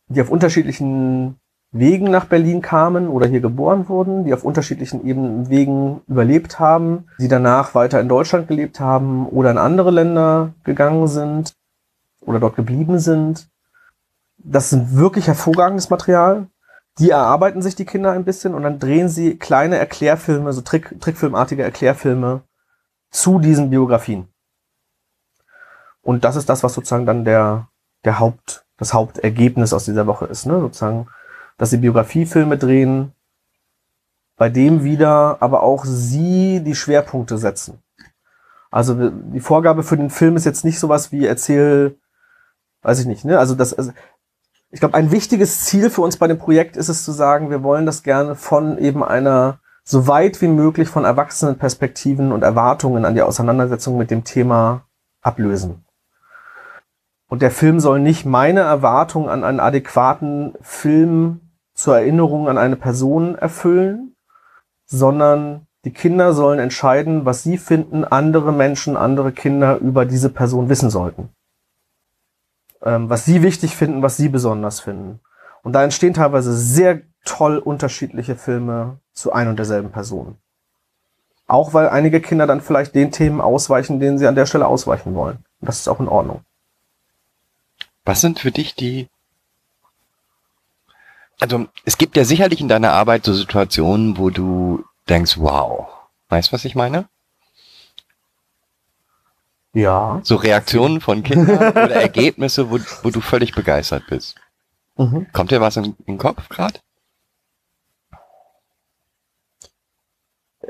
[0.08, 1.41] die auf unterschiedlichen
[1.72, 7.06] Wegen nach Berlin kamen oder hier geboren wurden, die auf unterschiedlichen eben Wegen überlebt haben,
[7.20, 11.54] die danach weiter in Deutschland gelebt haben oder in andere Länder gegangen sind
[12.20, 13.48] oder dort geblieben sind.
[14.38, 16.48] Das ist wirklich hervorragendes Material
[17.00, 21.00] die erarbeiten sich die Kinder ein bisschen und dann drehen sie kleine Erklärfilme, so Trick,
[21.00, 22.42] Trickfilmartige Erklärfilme
[23.10, 24.28] zu diesen Biografien.
[26.02, 27.68] Und das ist das, was sozusagen dann der,
[28.04, 30.60] der Haupt, das Hauptergebnis aus dieser Woche ist, ne?
[30.60, 31.08] Sozusagen,
[31.62, 33.12] dass sie Biografiefilme drehen,
[34.36, 37.84] bei dem wieder aber auch sie die Schwerpunkte setzen.
[38.72, 42.00] Also die Vorgabe für den Film ist jetzt nicht sowas wie erzähl,
[42.82, 43.38] weiß ich nicht, ne?
[43.38, 43.92] Also das, also
[44.72, 47.62] ich glaube, ein wichtiges Ziel für uns bei dem Projekt ist es zu sagen, wir
[47.62, 53.14] wollen das gerne von eben einer so weit wie möglich von Erwachsenenperspektiven und Erwartungen an
[53.14, 54.88] die Auseinandersetzung mit dem Thema
[55.22, 55.86] ablösen.
[57.28, 61.41] Und der Film soll nicht meine Erwartung an einen adäquaten Film
[61.82, 64.16] zur Erinnerung an eine Person erfüllen,
[64.86, 70.70] sondern die Kinder sollen entscheiden, was sie finden, andere Menschen, andere Kinder über diese Person
[70.70, 71.30] wissen sollten
[72.84, 75.20] ähm, was sie wichtig finden, was sie besonders finden.
[75.64, 80.38] Und da entstehen teilweise sehr toll unterschiedliche Filme zu ein und derselben Person.
[81.48, 85.14] Auch weil einige Kinder dann vielleicht den Themen ausweichen, denen sie an der Stelle ausweichen
[85.14, 85.38] wollen.
[85.60, 86.42] Und das ist auch in Ordnung.
[88.06, 89.08] Was sind für dich die
[91.42, 95.88] also es gibt ja sicherlich in deiner Arbeit so Situationen, wo du denkst, wow.
[96.30, 97.10] Weißt du, was ich meine?
[99.74, 100.22] Ja.
[100.24, 104.36] So Reaktionen von Kindern oder Ergebnisse, wo, wo du völlig begeistert bist.
[104.98, 105.28] Mhm.
[105.34, 106.80] Kommt dir was in, in den Kopf gerade?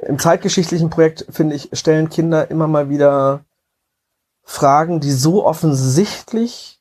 [0.03, 3.43] Im zeitgeschichtlichen Projekt, finde ich, stellen Kinder immer mal wieder
[4.43, 6.79] Fragen, die so offensichtlich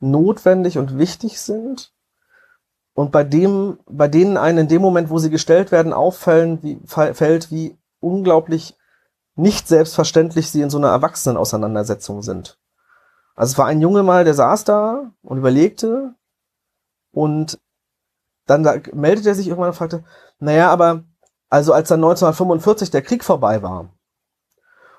[0.00, 1.92] notwendig und wichtig sind
[2.94, 6.80] und bei dem, bei denen einen in dem Moment, wo sie gestellt werden, auffällen, wie,
[6.86, 8.76] fällt, wie unglaublich
[9.34, 12.58] nicht selbstverständlich sie in so einer Erwachsenenauseinandersetzung sind.
[13.34, 16.14] Also es war ein Junge mal, der saß da und überlegte
[17.12, 17.58] und
[18.46, 20.04] dann da, meldete er sich irgendwann und fragte,
[20.38, 21.04] naja, aber
[21.48, 23.88] also als dann 1945 der Krieg vorbei war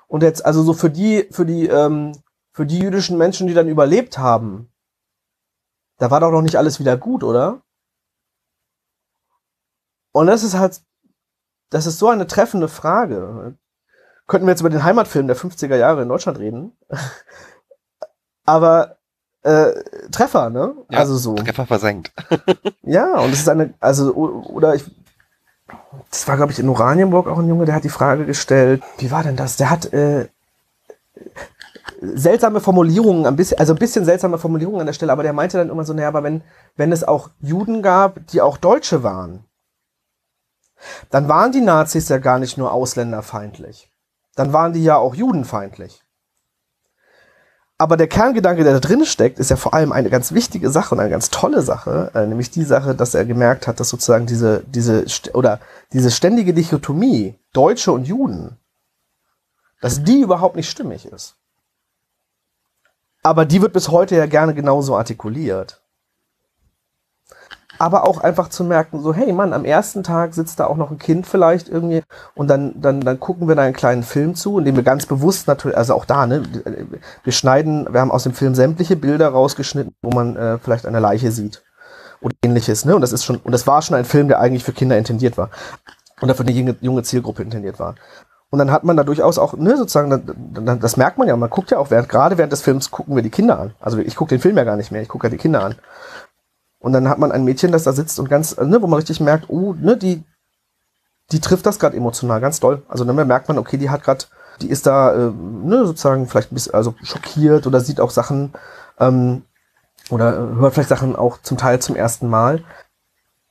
[0.08, 2.12] und jetzt also so für die für die ähm,
[2.52, 4.72] für die jüdischen Menschen, die dann überlebt haben,
[5.98, 7.62] da war doch noch nicht alles wieder gut, oder?
[10.14, 10.80] Und das ist halt,
[11.70, 13.56] das ist so eine treffende Frage
[14.26, 16.72] könnten wir jetzt über den Heimatfilm der 50er Jahre in Deutschland reden.
[18.46, 18.96] Aber
[19.42, 19.72] äh,
[20.10, 20.74] Treffer, ne?
[20.90, 21.34] Ja, also so.
[21.34, 22.12] Treffer versenkt.
[22.82, 24.84] ja, und es ist eine, also, oder ich,
[26.10, 29.10] das war, glaube ich, in Oranienburg auch ein Junge, der hat die Frage gestellt, wie
[29.10, 29.56] war denn das?
[29.56, 30.28] Der hat äh,
[32.00, 35.58] seltsame Formulierungen, ein bisschen, also ein bisschen seltsame Formulierungen an der Stelle, aber der meinte
[35.58, 36.42] dann immer so, naja, aber wenn,
[36.76, 39.44] wenn es auch Juden gab, die auch Deutsche waren,
[41.10, 43.90] dann waren die Nazis ja gar nicht nur ausländerfeindlich
[44.34, 46.02] dann waren die ja auch judenfeindlich.
[47.76, 50.94] Aber der Kerngedanke, der da drin steckt, ist ja vor allem eine ganz wichtige Sache
[50.94, 54.26] und eine ganz tolle Sache, äh, nämlich die Sache, dass er gemerkt hat, dass sozusagen
[54.26, 55.04] diese, diese,
[55.34, 55.60] oder
[55.92, 58.58] diese ständige Dichotomie, Deutsche und Juden,
[59.80, 61.36] dass die überhaupt nicht stimmig ist.
[63.22, 65.82] Aber die wird bis heute ja gerne genauso artikuliert
[67.78, 70.90] aber auch einfach zu merken, so, hey Mann, am ersten Tag sitzt da auch noch
[70.90, 72.02] ein Kind vielleicht irgendwie
[72.34, 75.06] und dann, dann, dann gucken wir da einen kleinen Film zu, in dem wir ganz
[75.06, 76.42] bewusst natürlich, also auch da, ne,
[77.22, 81.00] wir schneiden, wir haben aus dem Film sämtliche Bilder rausgeschnitten, wo man äh, vielleicht eine
[81.00, 81.62] Leiche sieht
[82.20, 84.64] oder ähnliches, ne, und das ist schon, und das war schon ein Film, der eigentlich
[84.64, 85.50] für Kinder intendiert war
[86.20, 87.96] und dafür eine junge, Zielgruppe intendiert war.
[88.50, 91.72] Und dann hat man da durchaus auch, ne, sozusagen, das merkt man ja, man guckt
[91.72, 93.74] ja auch während, gerade während des Films gucken wir die Kinder an.
[93.80, 95.74] Also ich gucke den Film ja gar nicht mehr, ich gucke ja die Kinder an.
[96.84, 99.18] Und dann hat man ein Mädchen, das da sitzt und ganz, ne, wo man richtig
[99.18, 100.22] merkt, oh, ne, die,
[101.32, 102.82] die trifft das gerade emotional ganz doll.
[102.88, 104.26] Also dann merkt man, okay, die hat gerade,
[104.60, 108.52] die ist da, äh, ne, sozusagen vielleicht ein bisschen also schockiert oder sieht auch Sachen
[109.00, 109.44] ähm,
[110.10, 112.62] oder hört vielleicht Sachen auch zum Teil zum ersten Mal.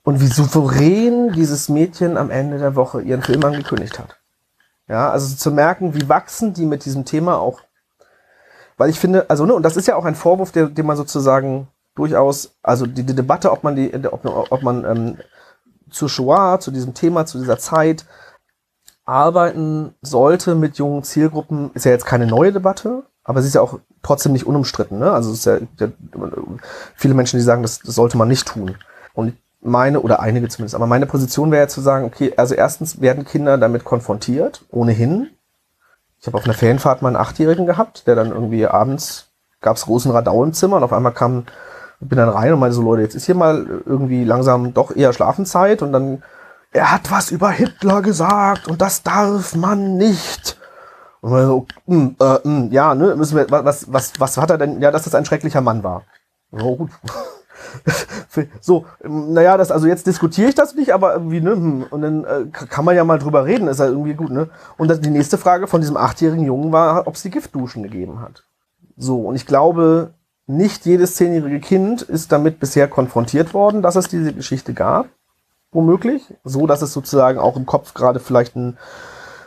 [0.04, 4.16] Und wie souverän dieses Mädchen am Ende der Woche ihren Film angekündigt hat.
[4.86, 7.62] Ja, also zu merken, wie wachsen die mit diesem Thema auch.
[8.76, 10.96] Weil ich finde, also, ne, und das ist ja auch ein Vorwurf, der, den man
[10.96, 15.18] sozusagen durchaus, also die, die Debatte, ob man die, ob, ob man ähm,
[15.90, 18.04] zu Shoah, zu diesem Thema, zu dieser Zeit
[19.04, 23.60] arbeiten sollte mit jungen Zielgruppen, ist ja jetzt keine neue Debatte, aber sie ist ja
[23.60, 24.98] auch trotzdem nicht unumstritten.
[24.98, 25.10] Ne?
[25.12, 25.88] Also es ist ja, ja
[26.94, 28.76] viele Menschen, die sagen, das, das sollte man nicht tun.
[29.12, 33.00] Und meine, oder einige zumindest, aber meine Position wäre ja zu sagen, okay, also erstens
[33.00, 35.30] werden Kinder damit konfrontiert, ohnehin.
[36.20, 39.28] Ich habe auf einer Ferienfahrt mal einen Achtjährigen gehabt, der dann irgendwie abends
[39.60, 41.46] gab es großen Radau im Zimmer und auf einmal kam
[42.00, 45.12] bin dann rein und meinte so, Leute, jetzt ist hier mal irgendwie langsam doch eher
[45.12, 46.22] Schlafenszeit und dann,
[46.72, 50.58] er hat was über Hitler gesagt und das darf man nicht.
[51.20, 54.58] Und wir so, mm, äh, mm, ja, ne, müssen wir, was, was, was hat er
[54.58, 56.02] denn, ja, dass das ein schrecklicher Mann war.
[56.52, 56.90] So, gut.
[58.60, 62.24] so, naja, das, also jetzt diskutiere ich das nicht, aber irgendwie, ne, hm, und dann
[62.24, 64.50] äh, kann man ja mal drüber reden, ist ja irgendwie gut, ne.
[64.76, 68.20] Und das, die nächste Frage von diesem achtjährigen Jungen war, ob es die Giftduschen gegeben
[68.20, 68.44] hat.
[68.96, 70.12] So, und ich glaube,
[70.46, 75.08] nicht jedes zehnjährige Kind ist damit bisher konfrontiert worden, dass es diese Geschichte gab,
[75.72, 78.76] womöglich, so dass es sozusagen auch im Kopf gerade vielleicht ein,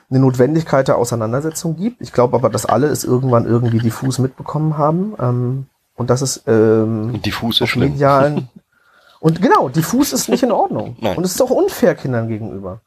[0.09, 2.01] eine Notwendigkeit der Auseinandersetzung gibt.
[2.01, 6.43] Ich glaube aber, dass alle es irgendwann irgendwie diffus mitbekommen haben ähm, und dass es
[6.47, 7.91] ähm, diffus ist schlimm.
[7.91, 8.49] medialen
[9.19, 11.17] und genau, diffus ist nicht in Ordnung Nein.
[11.17, 12.81] und es ist auch unfair Kindern gegenüber.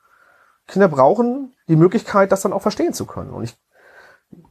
[0.66, 3.30] Kinder brauchen die Möglichkeit, das dann auch verstehen zu können.
[3.30, 3.56] Und ich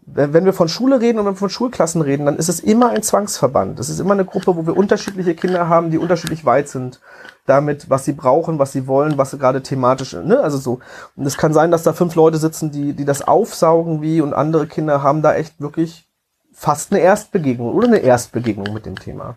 [0.05, 2.89] wenn wir von Schule reden und wenn wir von Schulklassen reden, dann ist es immer
[2.89, 3.77] ein Zwangsverband.
[3.79, 6.99] Das ist immer eine Gruppe, wo wir unterschiedliche Kinder haben, die unterschiedlich weit sind
[7.45, 10.79] damit, was sie brauchen, was sie wollen, was sie gerade thematisch, ne, also so.
[11.15, 14.33] Und es kann sein, dass da fünf Leute sitzen, die, die das aufsaugen wie und
[14.33, 16.07] andere Kinder haben da echt wirklich
[16.53, 19.35] fast eine Erstbegegnung oder eine Erstbegegnung mit dem Thema.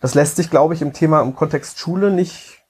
[0.00, 2.62] Das lässt sich, glaube ich, im Thema, im Kontext Schule nicht,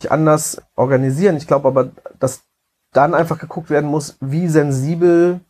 [0.00, 1.36] nicht anders organisieren.
[1.36, 2.42] Ich glaube aber, dass
[2.92, 5.40] dann einfach geguckt werden muss, wie sensibel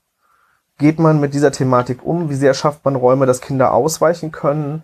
[0.78, 2.30] geht man mit dieser Thematik um?
[2.30, 4.82] Wie sehr schafft man Räume, dass Kinder ausweichen können?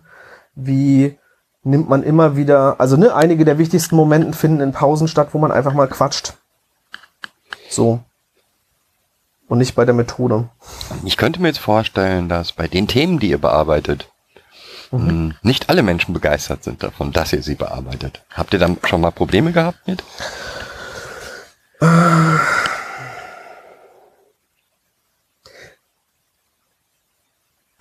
[0.53, 1.17] Wie
[1.65, 5.39] nimmt man immer wieder, also ne, einige der wichtigsten Momenten finden in Pausen statt, wo
[5.39, 6.33] man einfach mal quatscht.
[7.69, 7.99] So.
[9.47, 10.49] Und nicht bei der Methode.
[11.03, 14.09] Ich könnte mir jetzt vorstellen, dass bei den Themen, die ihr bearbeitet,
[14.91, 15.07] mhm.
[15.07, 18.23] Hm, nicht alle Menschen begeistert sind davon, dass ihr sie bearbeitet.
[18.31, 20.03] Habt ihr dann schon mal Probleme gehabt mit?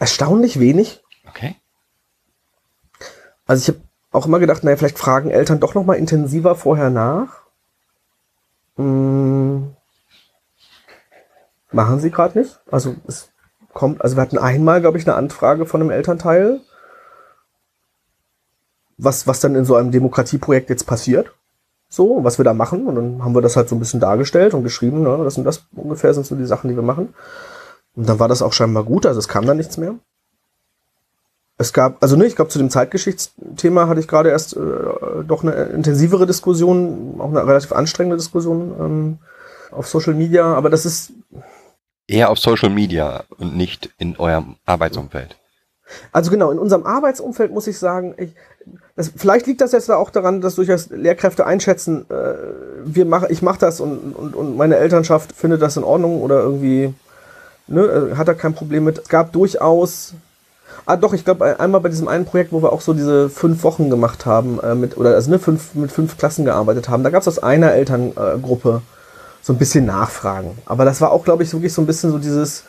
[0.05, 1.03] Erstaunlich wenig.
[1.27, 1.57] Okay.
[3.47, 6.91] Also ich habe auch immer gedacht, naja, vielleicht fragen Eltern doch noch mal intensiver vorher
[6.91, 7.41] nach.
[8.77, 9.75] Hm.
[11.73, 12.61] Machen sie gerade nicht.
[12.71, 13.31] Also es
[13.73, 16.61] kommt, also wir hatten einmal, glaube ich, eine Anfrage von einem Elternteil,
[18.99, 21.33] was, was dann in so einem Demokratieprojekt jetzt passiert.
[21.89, 22.87] So, was wir da machen.
[22.87, 25.45] Und dann haben wir das halt so ein bisschen dargestellt und geschrieben, ne, das und
[25.45, 27.15] das ungefähr sind so die Sachen, die wir machen.
[27.97, 29.95] Und dann war das auch scheinbar gut, also es kam dann nichts mehr.
[31.57, 34.61] Es gab, also ne, ich glaube, zu dem Zeitgeschichtsthema hatte ich gerade erst äh,
[35.27, 39.19] doch eine intensivere Diskussion, auch eine relativ anstrengende Diskussion ähm,
[39.71, 41.13] auf Social Media, aber das ist.
[42.09, 45.37] Eher auf Social Media und nicht in eurem Arbeitsumfeld.
[46.13, 48.35] Also genau, in unserem Arbeitsumfeld muss ich sagen, ich,
[48.97, 52.35] das, vielleicht liegt das jetzt auch daran, dass durchaus Lehrkräfte einschätzen, äh,
[52.85, 56.41] wir mach, ich mache das und, und, und meine Elternschaft findet das in Ordnung oder
[56.41, 56.95] irgendwie
[57.67, 58.99] ne, äh, hat er kein Problem mit.
[58.99, 60.15] Es gab durchaus
[60.87, 63.65] Ah, doch, ich glaube, einmal bei diesem einen Projekt, wo wir auch so diese fünf
[63.65, 67.11] Wochen gemacht haben, äh, mit, oder also ne, fünf, mit fünf Klassen gearbeitet haben, da
[67.11, 68.83] gab es aus einer Elterngruppe
[69.41, 70.59] so ein bisschen nachfragen.
[70.67, 72.65] Aber das war auch, glaube ich, wirklich so ein bisschen so dieses,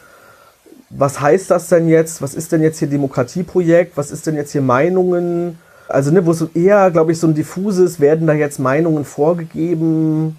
[0.89, 2.21] was heißt das denn jetzt?
[2.21, 3.97] Was ist denn jetzt hier Demokratieprojekt?
[3.97, 5.57] Was ist denn jetzt hier Meinungen?
[5.87, 10.37] Also, ne, wo es eher, glaube ich, so ein diffuses, werden da jetzt Meinungen vorgegeben?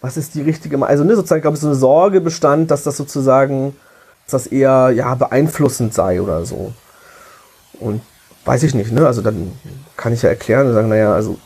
[0.00, 0.90] Was ist die richtige Meinung?
[0.90, 3.76] Also, ne, sozusagen, glaube ich, so eine Sorge bestand, dass das sozusagen,
[4.26, 6.72] dass das eher, ja, beeinflussend sei oder so.
[7.78, 8.02] Und
[8.44, 9.06] weiß ich nicht, ne?
[9.06, 9.52] Also, dann
[9.96, 11.38] kann ich ja erklären und sagen, naja, also,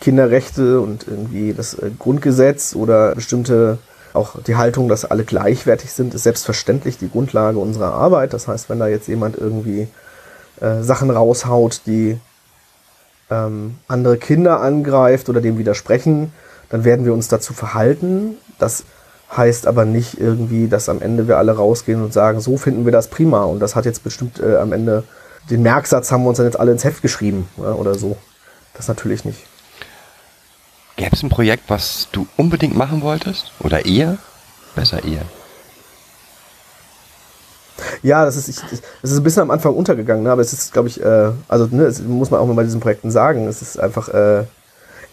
[0.00, 3.78] Kinderrechte und irgendwie das äh, Grundgesetz oder bestimmte
[4.16, 8.32] auch die Haltung, dass alle gleichwertig sind, ist selbstverständlich die Grundlage unserer Arbeit.
[8.32, 9.88] Das heißt, wenn da jetzt jemand irgendwie
[10.60, 12.18] äh, Sachen raushaut, die
[13.30, 16.32] ähm, andere Kinder angreift oder dem widersprechen,
[16.70, 18.36] dann werden wir uns dazu verhalten.
[18.58, 18.84] Das
[19.34, 22.92] heißt aber nicht irgendwie, dass am Ende wir alle rausgehen und sagen, so finden wir
[22.92, 23.44] das prima.
[23.44, 25.04] Und das hat jetzt bestimmt äh, am Ende,
[25.50, 28.16] den Merksatz haben wir uns dann jetzt alle ins Heft geschrieben ja, oder so.
[28.74, 29.46] Das natürlich nicht.
[30.96, 33.52] Gäbe es ein Projekt, was du unbedingt machen wolltest?
[33.60, 34.18] Oder eher?
[34.74, 35.22] Besser eher.
[38.02, 38.56] Ja, das ist, ich,
[39.02, 40.30] das ist ein bisschen am Anfang untergegangen, ne?
[40.30, 42.80] aber es ist, glaube ich, äh, also ne, das muss man auch mal bei diesen
[42.80, 43.46] Projekten sagen.
[43.46, 44.44] Es ist einfach, äh,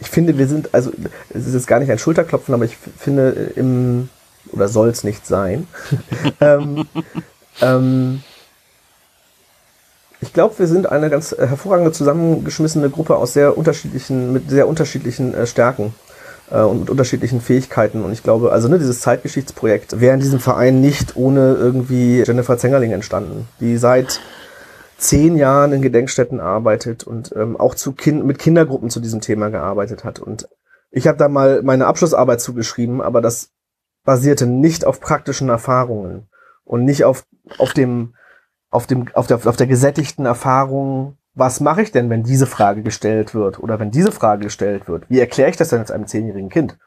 [0.03, 0.91] ich finde, wir sind, also
[1.29, 4.09] es ist jetzt gar nicht ein Schulterklopfen, aber ich finde im,
[4.51, 5.65] oder soll es nicht sein.
[6.41, 6.85] ähm,
[7.61, 8.21] ähm,
[10.19, 15.33] ich glaube, wir sind eine ganz hervorragende zusammengeschmissene Gruppe aus sehr unterschiedlichen, mit sehr unterschiedlichen
[15.33, 15.93] äh, Stärken
[16.51, 18.03] äh, und mit unterschiedlichen Fähigkeiten.
[18.03, 22.57] Und ich glaube, also ne, dieses Zeitgeschichtsprojekt wäre in diesem Verein nicht ohne irgendwie Jennifer
[22.57, 24.19] Zengerling entstanden, die seit
[24.97, 29.49] zehn Jahren in Gedenkstätten arbeitet und ähm, auch zu kind mit Kindergruppen zu diesem Thema
[29.49, 30.19] gearbeitet hat.
[30.19, 30.47] Und
[30.91, 33.51] ich habe da mal meine Abschlussarbeit zugeschrieben, aber das
[34.03, 36.27] basierte nicht auf praktischen Erfahrungen
[36.63, 37.25] und nicht auf,
[37.57, 38.13] auf dem
[38.73, 42.81] auf, dem, auf, der, auf der gesättigten Erfahrung, was mache ich denn, wenn diese Frage
[42.81, 45.09] gestellt wird oder wenn diese Frage gestellt wird?
[45.09, 46.77] Wie erkläre ich das denn jetzt einem zehnjährigen Kind?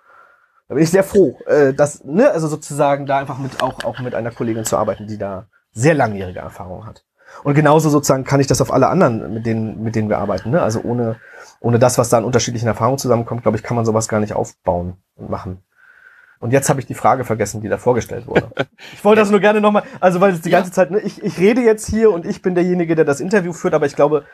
[0.69, 4.01] Da bin ich sehr froh, äh, dass, ne, also sozusagen da einfach mit auch, auch
[4.01, 7.05] mit einer Kollegin zu arbeiten, die da sehr langjährige Erfahrung hat.
[7.45, 10.51] Und genauso sozusagen kann ich das auf alle anderen, mit denen, mit denen wir arbeiten.
[10.51, 10.63] Ne?
[10.63, 11.17] Also ohne,
[11.61, 14.33] ohne das, was da an unterschiedlichen Erfahrungen zusammenkommt, glaube ich, kann man sowas gar nicht
[14.33, 15.63] aufbauen und machen.
[16.39, 18.51] Und jetzt habe ich die Frage vergessen, die da vorgestellt wurde.
[18.93, 21.39] Ich wollte das nur gerne nochmal, also weil es die ganze Zeit, ne, ich, ich
[21.39, 24.25] rede jetzt hier und ich bin derjenige, der das Interview führt, aber ich glaube,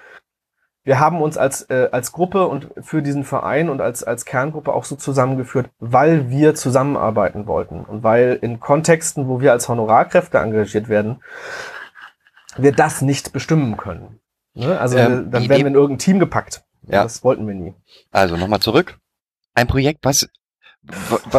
[0.85, 4.73] wir haben uns als, äh, als Gruppe und für diesen Verein und als, als Kerngruppe
[4.73, 10.39] auch so zusammengeführt, weil wir zusammenarbeiten wollten und weil in Kontexten, wo wir als Honorarkräfte
[10.39, 11.23] engagiert werden,
[12.57, 14.21] wir das nicht bestimmen können.
[14.55, 14.79] Ne?
[14.79, 16.63] Also Ähm, dann werden wir in irgendein Team gepackt.
[16.87, 17.05] Ja.
[17.05, 17.75] Das wollten wir nie.
[18.11, 18.99] Also nochmal zurück.
[19.55, 20.29] Ein Projekt, was,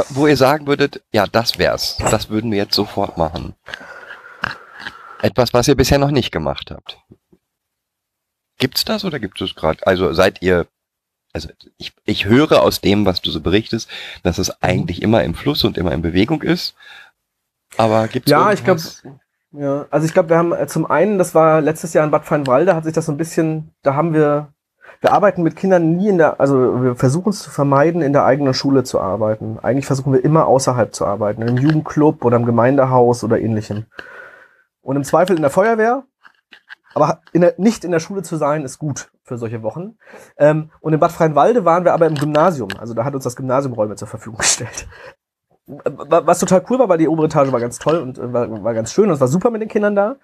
[0.10, 1.98] wo, ihr sagen würdet, ja, das wär's.
[1.98, 3.56] Das würden wir jetzt sofort machen.
[5.22, 6.98] Etwas, was ihr bisher noch nicht gemacht habt.
[8.58, 9.86] Gibt's das oder gibt es gerade?
[9.86, 10.68] Also seid ihr,
[11.34, 13.90] also ich, ich höre aus dem, was du so berichtest,
[14.22, 16.76] dass es eigentlich immer im Fluss und immer in Bewegung ist.
[17.78, 18.82] Aber gibt's Ja, ich glaube?
[19.54, 22.26] Ja, also ich glaube, wir haben äh, zum einen, das war letztes Jahr in Bad
[22.26, 24.54] Feinwalde, hat sich das so ein bisschen, da haben wir,
[25.00, 28.26] wir arbeiten mit Kindern nie in der, also wir versuchen es zu vermeiden, in der
[28.26, 29.60] eigenen Schule zu arbeiten.
[29.62, 33.86] Eigentlich versuchen wir immer außerhalb zu arbeiten, im Jugendclub oder im Gemeindehaus oder ähnlichem.
[34.82, 36.04] Und im Zweifel in der Feuerwehr,
[36.96, 39.98] aber in der, nicht in der Schule zu sein, ist gut für solche Wochen.
[40.38, 42.70] Ähm, und in Bad Freienwalde waren wir aber im Gymnasium.
[42.80, 44.88] Also da hat uns das Gymnasium Räume zur Verfügung gestellt.
[45.66, 48.64] Wa- Was total cool war, weil die obere Etage war ganz toll und äh, war,
[48.64, 50.16] war ganz schön und es war super mit den Kindern da.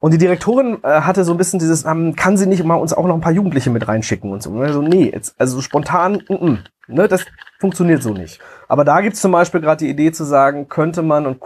[0.00, 2.92] Und die Direktorin äh, hatte so ein bisschen dieses, ähm, kann sie nicht mal uns
[2.92, 4.50] auch noch ein paar Jugendliche mit reinschicken und so.
[4.50, 7.24] Und so nee, jetzt, also so spontan, mm, mm, ne, das
[7.58, 8.38] funktioniert so nicht.
[8.68, 11.40] Aber da gibt's zum Beispiel gerade die Idee zu sagen, könnte man und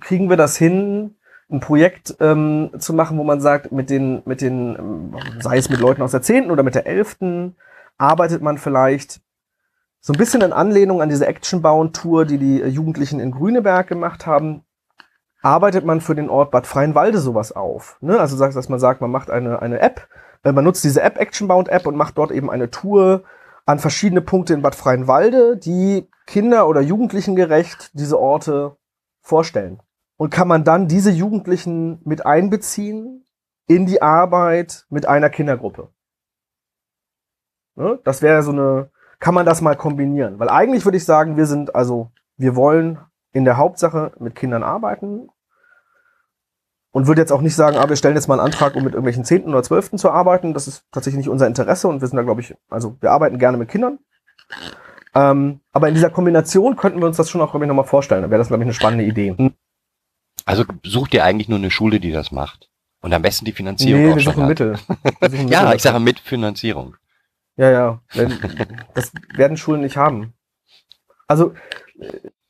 [0.00, 1.14] kriegen wir das hin,
[1.52, 5.68] ein Projekt ähm, zu machen, wo man sagt, mit den, mit den, ähm, sei es
[5.68, 7.56] mit Leuten aus der zehnten oder mit der elften,
[7.98, 9.20] arbeitet man vielleicht
[10.00, 14.26] so ein bisschen in Anlehnung an diese Action-Bound-Tour, die die äh, Jugendlichen in Grüneberg gemacht
[14.26, 14.64] haben,
[15.42, 17.98] arbeitet man für den Ort Bad Freienwalde sowas auf.
[18.00, 18.18] Ne?
[18.18, 20.08] Also sagt, dass man sagt, man macht eine, eine App,
[20.42, 23.24] äh, man nutzt diese App, Action-Bound-App und macht dort eben eine Tour
[23.66, 28.76] an verschiedene Punkte in Bad Freienwalde, die Kinder- oder Jugendlichen gerecht diese Orte
[29.20, 29.80] vorstellen.
[30.16, 33.26] Und kann man dann diese Jugendlichen mit einbeziehen
[33.66, 35.88] in die Arbeit mit einer Kindergruppe.
[37.76, 37.98] Ne?
[38.04, 38.90] Das wäre so eine,
[39.20, 40.38] kann man das mal kombinieren?
[40.38, 42.98] Weil eigentlich würde ich sagen, wir sind, also, wir wollen
[43.32, 45.28] in der Hauptsache mit Kindern arbeiten
[46.90, 48.94] und würde jetzt auch nicht sagen, ah, wir stellen jetzt mal einen Antrag, um mit
[48.94, 50.54] irgendwelchen Zehnten oder Zwölften zu arbeiten.
[50.54, 53.38] Das ist tatsächlich nicht unser Interesse und wir sind da, glaube ich, also wir arbeiten
[53.38, 53.98] gerne mit Kindern.
[55.14, 58.22] Ähm, aber in dieser Kombination könnten wir uns das schon auch, glaube ich, nochmal vorstellen.
[58.22, 59.52] Da wäre das, glaube ich, eine spannende Idee.
[60.44, 62.68] Also sucht ihr eigentlich nur eine Schule, die das macht.
[63.02, 64.48] Und am besten die Finanzierung Nee, auch wir schon suchen.
[64.48, 64.78] Mittel.
[65.20, 66.96] Wir suchen Ja, Mittel ich sage mit Finanzierung.
[67.60, 68.00] Ja, ja.
[68.94, 70.32] Das werden Schulen nicht haben.
[71.28, 71.52] Also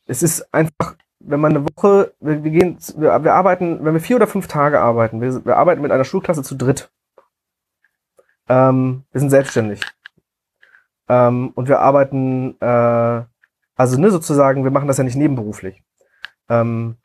[0.06, 4.14] es ist einfach, wenn man eine Woche, wir, gehen, wir, wir arbeiten, wenn wir vier
[4.14, 6.92] oder fünf Tage arbeiten, wir, wir arbeiten mit einer Schulklasse zu dritt.
[8.48, 9.80] Ähm, wir sind selbstständig.
[11.08, 13.24] Ähm, und wir arbeiten, äh,
[13.74, 15.82] also ne, sozusagen, wir machen das ja nicht nebenberuflich.
[16.48, 16.98] Ähm,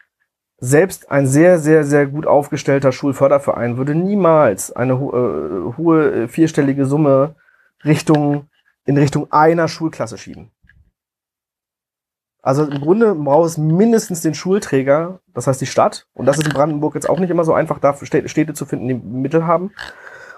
[0.59, 6.85] selbst ein sehr, sehr, sehr gut aufgestellter Schulförderverein würde niemals eine äh, hohe äh, vierstellige
[6.85, 7.35] Summe
[7.85, 8.49] Richtung,
[8.85, 10.51] in Richtung einer Schulklasse schieben.
[12.41, 16.07] Also im Grunde braucht es mindestens den Schulträger, das heißt die Stadt.
[16.13, 18.87] Und das ist in Brandenburg jetzt auch nicht immer so einfach, da Städte zu finden,
[18.87, 19.71] die Mittel haben.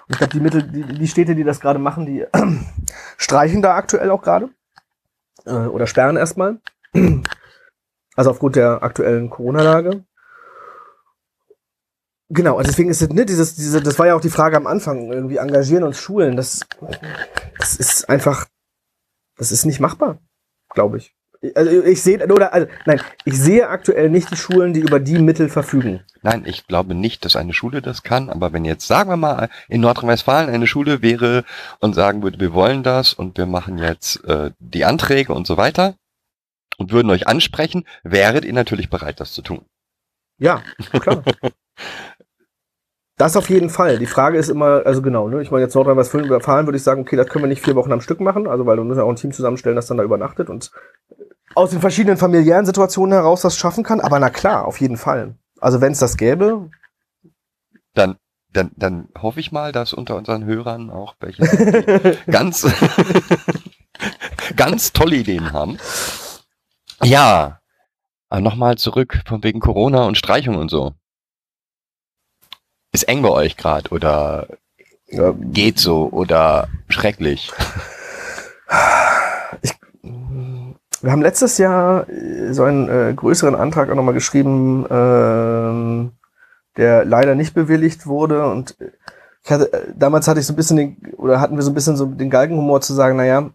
[0.08, 2.28] Und ich glaube, die Mittel, die, die Städte, die das gerade machen, die äh,
[3.18, 4.48] streichen da aktuell auch gerade.
[5.44, 6.58] Äh, oder sperren erstmal.
[8.16, 10.02] Also aufgrund der aktuellen Corona-Lage.
[12.30, 14.66] Genau, also deswegen ist es, ne, dieses, diese, das war ja auch die Frage am
[14.66, 16.60] Anfang, irgendwie engagieren uns Schulen, das,
[17.58, 18.46] das ist einfach,
[19.36, 20.18] das ist nicht machbar,
[20.74, 21.14] glaube ich.
[21.54, 25.18] Also ich sehe, oder, also, nein, ich sehe aktuell nicht die Schulen, die über die
[25.18, 26.04] Mittel verfügen.
[26.20, 29.48] Nein, ich glaube nicht, dass eine Schule das kann, aber wenn jetzt, sagen wir mal,
[29.68, 31.44] in Nordrhein-Westfalen eine Schule wäre
[31.78, 35.56] und sagen würde, wir wollen das und wir machen jetzt äh, die Anträge und so
[35.56, 35.94] weiter
[36.76, 39.64] und würden euch ansprechen, wäret ihr natürlich bereit, das zu tun.
[40.38, 40.62] Ja,
[40.92, 41.22] klar.
[43.18, 43.98] Das auf jeden Fall.
[43.98, 47.02] Die Frage ist immer, also genau, ne, ich meine jetzt Nordrhein-Westfalen überfahren, würde ich sagen,
[47.02, 49.04] okay, das können wir nicht vier Wochen am Stück machen, also weil wir müssen ja
[49.04, 50.70] auch ein Team zusammenstellen, das dann da übernachtet und
[51.56, 54.00] aus den verschiedenen familiären Situationen heraus das schaffen kann.
[54.00, 55.34] Aber na klar, auf jeden Fall.
[55.60, 56.70] Also wenn es das gäbe.
[57.94, 58.16] Dann,
[58.52, 61.42] dann, dann hoffe ich mal, dass unter unseren Hörern auch welche
[62.30, 62.72] ganz,
[64.56, 65.78] ganz tolle Ideen haben.
[67.02, 67.58] Ja,
[68.32, 70.92] nochmal zurück von wegen Corona und Streichung und so.
[72.92, 74.46] Ist eng bei euch gerade oder
[75.08, 75.34] ja.
[75.36, 77.52] geht so oder schrecklich?
[79.62, 79.72] Ich,
[81.00, 86.10] wir haben letztes Jahr äh, so einen äh, größeren Antrag auch nochmal geschrieben, äh,
[86.76, 88.46] der leider nicht bewilligt wurde.
[88.46, 88.76] Und
[89.44, 91.74] ich hatte, äh, damals hatte ich so ein bisschen den, oder hatten wir so ein
[91.74, 93.50] bisschen so den Galgenhumor zu sagen, naja,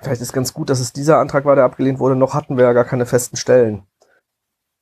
[0.00, 2.64] vielleicht ist ganz gut, dass es dieser Antrag war, der abgelehnt wurde, noch hatten wir
[2.64, 3.82] ja gar keine festen Stellen.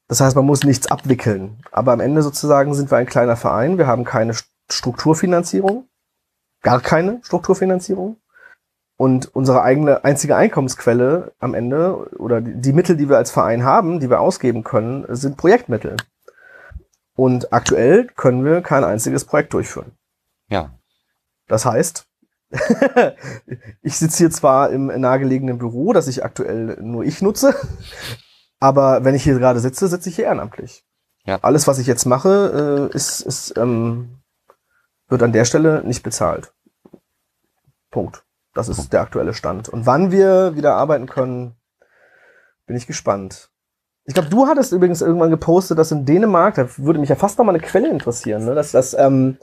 [0.08, 1.58] Das heißt, man muss nichts abwickeln.
[1.72, 3.78] Aber am Ende sozusagen sind wir ein kleiner Verein.
[3.78, 4.34] Wir haben keine
[4.70, 5.88] Strukturfinanzierung.
[6.62, 8.16] Gar keine Strukturfinanzierung.
[8.96, 13.98] Und unsere eigene einzige Einkommensquelle am Ende oder die Mittel, die wir als Verein haben,
[13.98, 15.96] die wir ausgeben können, sind Projektmittel.
[17.16, 19.92] Und aktuell können wir kein einziges Projekt durchführen.
[20.48, 20.78] Ja.
[21.48, 22.06] Das heißt,
[23.82, 27.54] ich sitze hier zwar im nahegelegenen Büro, das ich aktuell nur ich nutze,
[28.60, 30.84] aber wenn ich hier gerade sitze, sitze ich hier ehrenamtlich.
[31.26, 31.38] Ja.
[31.42, 34.20] Alles, was ich jetzt mache, äh, ist, ist ähm,
[35.08, 36.52] wird an der Stelle nicht bezahlt.
[37.90, 38.24] Punkt.
[38.54, 39.68] Das ist der aktuelle Stand.
[39.68, 41.56] Und wann wir wieder arbeiten können,
[42.66, 43.50] bin ich gespannt.
[44.04, 47.38] Ich glaube, du hattest übrigens irgendwann gepostet, dass in Dänemark, da würde mich ja fast
[47.38, 48.54] noch mal eine Quelle interessieren, ne?
[48.54, 49.38] dass das ähm,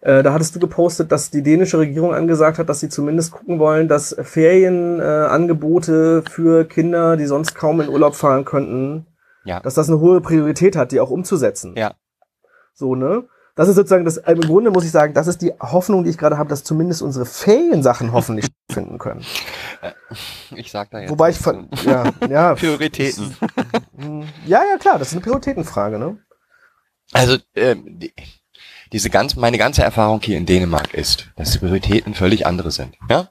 [0.00, 3.58] äh, da hattest du gepostet, dass die dänische Regierung angesagt hat, dass sie zumindest gucken
[3.58, 9.06] wollen, dass Ferienangebote äh, für Kinder, die sonst kaum in Urlaub fahren könnten,
[9.44, 9.60] ja.
[9.60, 11.74] dass das eine hohe Priorität hat, die auch umzusetzen.
[11.76, 11.94] Ja.
[12.74, 13.24] So, ne?
[13.56, 16.18] Das ist sozusagen das, im Grunde muss ich sagen, das ist die Hoffnung, die ich
[16.18, 19.24] gerade habe, dass zumindest unsere Feriensachen hoffentlich finden können.
[19.82, 19.90] Äh,
[20.54, 21.10] ich sag da jetzt.
[21.10, 22.54] Wobei ich von, ja, ja.
[22.54, 23.36] Prioritäten.
[24.46, 26.18] Ja, ja, klar, das ist eine Prioritätenfrage, ne?
[27.12, 28.12] Also, ähm, die,
[28.92, 32.96] diese ganz, meine ganze Erfahrung hier in Dänemark ist, dass die Prioritäten völlig andere sind.
[33.08, 33.28] Ja?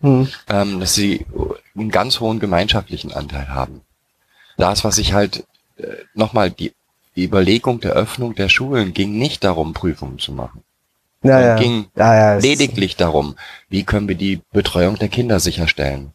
[0.00, 0.28] Hm.
[0.48, 1.26] Ähm, dass sie
[1.76, 3.82] einen ganz hohen gemeinschaftlichen Anteil haben.
[4.56, 5.44] Das, was ich halt
[5.76, 6.72] äh, nochmal die,
[7.16, 10.62] Überlegung der Öffnung der Schulen ging nicht darum, Prüfungen zu machen.
[11.22, 11.56] Ja, ja.
[11.56, 13.34] ging ja, ja, lediglich darum,
[13.68, 16.12] wie können wir die Betreuung der Kinder sicherstellen.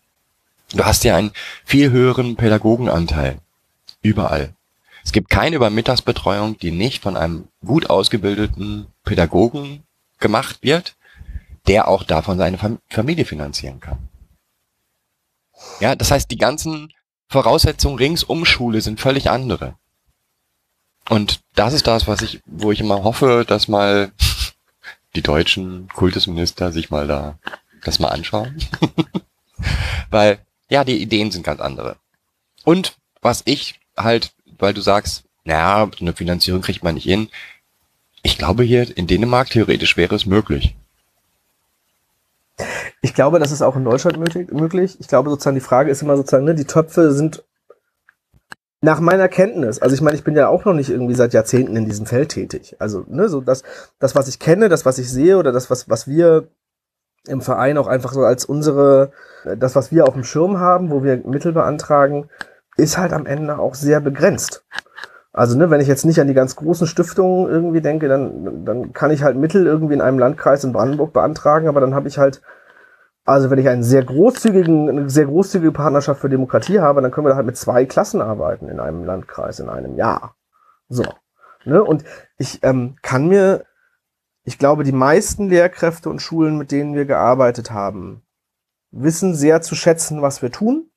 [0.73, 1.31] Du hast ja einen
[1.65, 3.39] viel höheren Pädagogenanteil.
[4.01, 4.53] Überall.
[5.03, 9.83] Es gibt keine Übermittagsbetreuung, die nicht von einem gut ausgebildeten Pädagogen
[10.19, 10.95] gemacht wird,
[11.67, 12.57] der auch davon seine
[12.89, 14.09] Familie finanzieren kann.
[15.79, 16.93] Ja, das heißt, die ganzen
[17.27, 19.75] Voraussetzungen rings um Schule sind völlig andere.
[21.09, 24.11] Und das ist das, was ich, wo ich immer hoffe, dass mal
[25.15, 27.37] die deutschen Kultusminister sich mal da
[27.83, 28.57] das mal anschauen.
[30.09, 30.39] Weil,
[30.69, 31.97] ja, die Ideen sind ganz andere.
[32.63, 34.33] Und was ich halt
[34.64, 37.30] weil du sagst, naja, eine Finanzierung kriegt man nicht hin.
[38.24, 40.76] Ich glaube hier in Dänemark theoretisch wäre es möglich.
[43.01, 44.97] Ich glaube, das ist auch in Deutschland möglich.
[44.99, 47.43] Ich glaube sozusagen, die Frage ist immer sozusagen, ne, die Töpfe sind
[48.80, 51.78] nach meiner Kenntnis, also ich meine, ich bin ja auch noch nicht irgendwie seit Jahrzehnten
[51.78, 52.76] in diesem Feld tätig.
[52.80, 53.64] Also, ne, so das,
[53.99, 56.49] das, was ich kenne, das, was ich sehe oder das, was, was wir
[57.26, 59.14] im Verein auch einfach so als unsere,
[59.57, 62.30] das, was wir auf dem Schirm haben, wo wir Mittel beantragen,
[62.78, 64.65] ist halt am Ende auch sehr begrenzt.
[65.32, 68.93] Also, ne, wenn ich jetzt nicht an die ganz großen Stiftungen irgendwie denke, dann, dann
[68.93, 72.19] kann ich halt Mittel irgendwie in einem Landkreis in Brandenburg beantragen, aber dann habe ich
[72.19, 72.43] halt,
[73.26, 77.26] also wenn ich einen sehr großzügigen, eine sehr großzügige Partnerschaft für Demokratie habe, dann können
[77.26, 80.36] wir da halt mit zwei Klassen arbeiten in einem Landkreis in einem Jahr.
[80.88, 81.03] So.
[81.65, 81.84] Ne?
[81.84, 82.03] Und
[82.38, 83.65] ich ähm, kann mir,
[84.43, 88.21] ich glaube, die meisten Lehrkräfte und Schulen, mit denen wir gearbeitet haben,
[88.91, 90.91] wissen sehr zu schätzen, was wir tun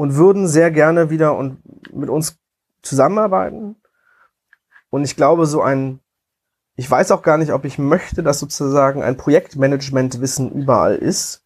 [0.00, 1.58] und würden sehr gerne wieder und
[1.94, 2.38] mit uns
[2.80, 3.76] zusammenarbeiten.
[4.88, 6.00] Und ich glaube, so ein,
[6.74, 11.44] ich weiß auch gar nicht, ob ich möchte, dass sozusagen ein Projektmanagement-Wissen überall ist.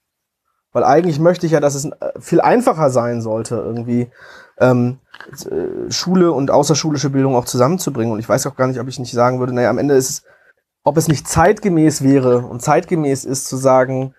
[0.70, 4.12] Weil eigentlich möchte ich ja, dass es äh, viel einfacher sein sollte, irgendwie
[4.58, 5.00] ähm,
[5.50, 8.12] äh, Schule und außerschulische Bildung auch zusammenzubringen.
[8.12, 10.10] Und ich weiß auch gar nicht, ob ich nicht sagen würde, naja, am Ende ist
[10.10, 10.22] es,
[10.84, 14.14] ob es nicht zeitgemäß wäre und zeitgemäß ist zu sagen,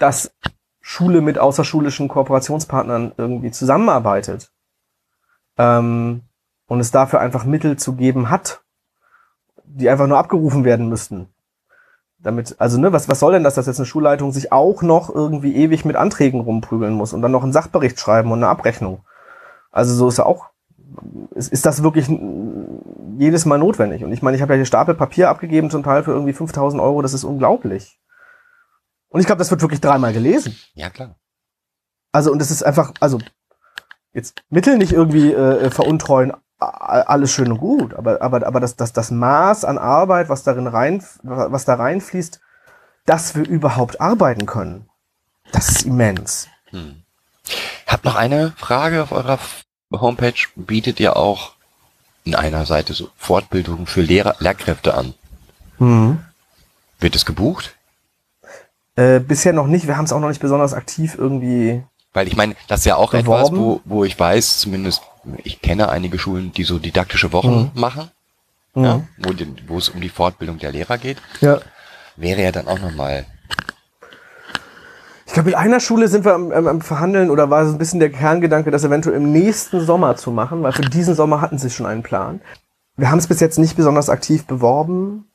[0.00, 0.32] dass
[0.88, 4.52] Schule mit außerschulischen Kooperationspartnern irgendwie zusammenarbeitet
[5.58, 6.22] ähm,
[6.68, 8.62] und es dafür einfach Mittel zu geben hat,
[9.64, 11.26] die einfach nur abgerufen werden müssten.
[12.18, 15.12] Damit, also ne, was, was soll denn das, dass jetzt eine Schulleitung sich auch noch
[15.12, 19.00] irgendwie ewig mit Anträgen rumprügeln muss und dann noch einen Sachbericht schreiben und eine Abrechnung?
[19.72, 20.50] Also so ist ja auch,
[21.34, 22.08] ist, ist das wirklich
[23.18, 24.04] jedes Mal notwendig?
[24.04, 26.80] Und ich meine, ich habe ja hier Stapel Papier abgegeben, zum Teil für irgendwie 5000
[26.80, 27.98] Euro, das ist unglaublich.
[29.08, 30.56] Und ich glaube, das wird wirklich dreimal gelesen.
[30.74, 31.16] Ja, klar.
[32.12, 33.18] Also, und das ist einfach, also
[34.12, 38.92] jetzt Mittel nicht irgendwie äh, veruntreuen, alles schön und gut, aber, aber, aber das, das,
[38.94, 42.40] das Maß an Arbeit, was darin rein, was da reinfließt,
[43.04, 44.88] dass wir überhaupt arbeiten können,
[45.52, 46.48] das ist immens.
[46.70, 47.02] Hm.
[47.86, 49.38] Hab noch eine Frage auf eurer
[49.92, 50.34] Homepage.
[50.56, 51.52] Bietet ihr auch
[52.24, 55.14] in einer Seite so Fortbildungen für Lehrer, Lehrkräfte an?
[55.78, 56.24] Mhm.
[56.98, 57.75] Wird es gebucht?
[58.96, 59.86] Äh, bisher noch nicht.
[59.86, 61.82] Wir haben es auch noch nicht besonders aktiv irgendwie
[62.16, 63.44] weil ich meine, das ist ja auch beworben.
[63.44, 65.02] etwas, wo, wo ich weiß, zumindest
[65.44, 67.80] ich kenne einige Schulen, die so didaktische Wochen mhm.
[67.80, 68.10] machen,
[68.74, 68.84] mhm.
[68.84, 69.34] Ja, wo,
[69.66, 71.18] wo es um die Fortbildung der Lehrer geht.
[71.42, 71.60] Ja.
[72.16, 73.26] Wäre ja dann auch nochmal.
[75.26, 77.76] Ich glaube, mit einer Schule sind wir am, am, am, Verhandeln oder war es ein
[77.76, 81.58] bisschen der Kerngedanke, das eventuell im nächsten Sommer zu machen, weil für diesen Sommer hatten
[81.58, 82.40] sie schon einen Plan.
[82.96, 85.26] Wir haben es bis jetzt nicht besonders aktiv beworben.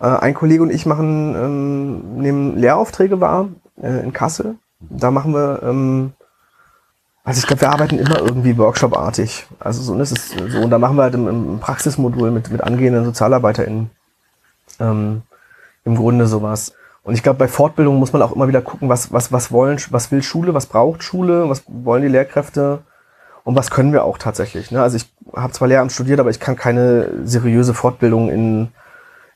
[0.00, 3.48] Äh, ein Kollege und ich machen, ähm, nehmen Lehraufträge wahr
[3.80, 6.12] äh, in Kassel da machen wir, ähm,
[7.24, 9.46] also ich glaube, wir arbeiten immer irgendwie Workshop-artig.
[9.58, 12.50] Also so, und das ist so, und da machen wir halt im, im Praxismodul mit,
[12.50, 13.90] mit angehenden SozialarbeiterInnen
[14.80, 15.22] ähm,
[15.84, 16.72] im Grunde sowas.
[17.02, 19.78] Und ich glaube, bei Fortbildung muss man auch immer wieder gucken, was, was, was wollen,
[19.90, 22.80] was will Schule, was braucht Schule, was wollen die Lehrkräfte
[23.44, 24.70] und was können wir auch tatsächlich.
[24.70, 24.82] Ne?
[24.82, 28.68] Also ich habe zwar Lehramt studiert, aber ich kann keine seriöse Fortbildung in,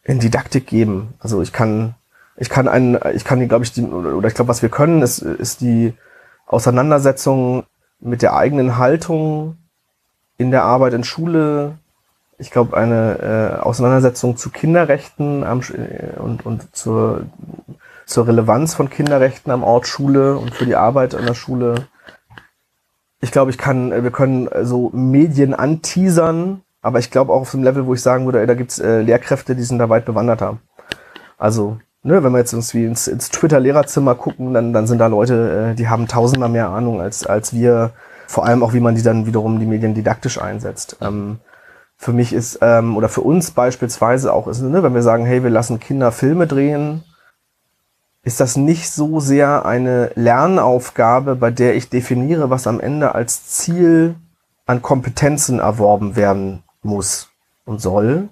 [0.05, 1.14] in Didaktik geben.
[1.18, 1.94] Also ich kann
[2.36, 5.22] ich kann einen, ich kann, glaube ich, die, oder ich glaube, was wir können, ist,
[5.22, 5.94] ist die
[6.46, 7.64] Auseinandersetzung
[8.00, 9.57] mit der eigenen Haltung
[10.36, 11.78] in der Arbeit in Schule.
[12.38, 17.26] Ich glaube, eine äh, Auseinandersetzung zu Kinderrechten am, äh, und, und zur,
[18.05, 21.86] zur Relevanz von Kinderrechten am Ort Schule und für die Arbeit an der Schule.
[23.20, 27.64] Ich glaube, ich kann, wir können so Medien anteasern, aber ich glaube auch auf einem
[27.64, 30.59] Level, wo ich sagen würde, ey, da gibt's äh, Lehrkräfte, die sind da weit bewanderter.
[31.39, 35.70] Also ne, wenn wir jetzt irgendwie ins, ins Twitter-Lehrerzimmer gucken, dann, dann sind da Leute,
[35.72, 37.93] äh, die haben tausendmal mehr Ahnung als, als wir.
[38.26, 40.99] Vor allem auch, wie man die dann wiederum die Medien didaktisch einsetzt.
[41.01, 41.39] Ähm,
[41.97, 45.43] für mich ist, ähm, oder für uns beispielsweise auch ist, ne, wenn wir sagen, hey,
[45.43, 47.03] wir lassen Kinder Filme drehen,
[48.22, 53.47] ist das nicht so sehr eine Lernaufgabe, bei der ich definiere, was am Ende als
[53.47, 54.16] Ziel
[54.66, 57.28] an Kompetenzen erworben werden muss
[57.64, 58.28] und soll,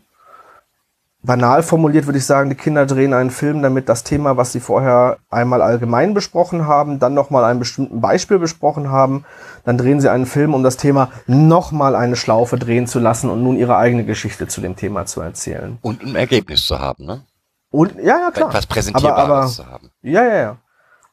[1.22, 4.60] banal formuliert würde ich sagen, die Kinder drehen einen Film, damit das Thema, was sie
[4.60, 9.24] vorher einmal allgemein besprochen haben, dann nochmal ein bestimmten Beispiel besprochen haben,
[9.64, 13.42] dann drehen sie einen Film, um das Thema nochmal eine Schlaufe drehen zu lassen und
[13.42, 15.78] nun ihre eigene Geschichte zu dem Thema zu erzählen.
[15.82, 17.22] Und ein Ergebnis zu haben, ne?
[17.70, 18.50] Und, ja, ja, klar.
[18.50, 19.90] Etwas Präsentierbares aber, aber, zu haben.
[20.02, 20.56] Ja, ja, ja.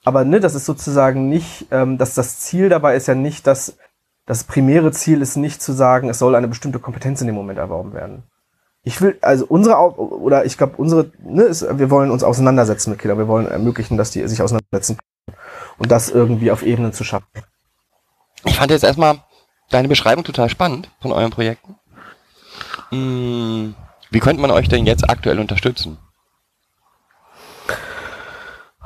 [0.03, 3.77] Aber ne, das ist sozusagen nicht, ähm, dass das Ziel dabei ist ja nicht, dass
[4.29, 7.59] das primäre Ziel ist nicht zu sagen, es soll eine bestimmte Kompetenz in dem Moment
[7.59, 8.23] erworben werden
[8.83, 12.99] ich will, also unsere, oder ich glaube, unsere, ne, ist, wir wollen uns auseinandersetzen mit
[12.99, 13.17] Kindern.
[13.17, 15.37] Wir wollen ermöglichen, dass die sich auseinandersetzen können.
[15.77, 17.27] Und das irgendwie auf Ebenen zu schaffen.
[18.45, 19.19] Ich fand jetzt erstmal
[19.69, 21.75] deine Beschreibung total spannend von euren Projekten.
[22.89, 23.75] Hm,
[24.09, 25.97] wie könnte man euch denn jetzt aktuell unterstützen?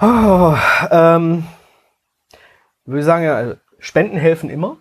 [0.02, 0.56] Oh,
[0.92, 1.46] ähm,
[2.86, 4.78] würde ich sagen, ja, Spenden helfen immer.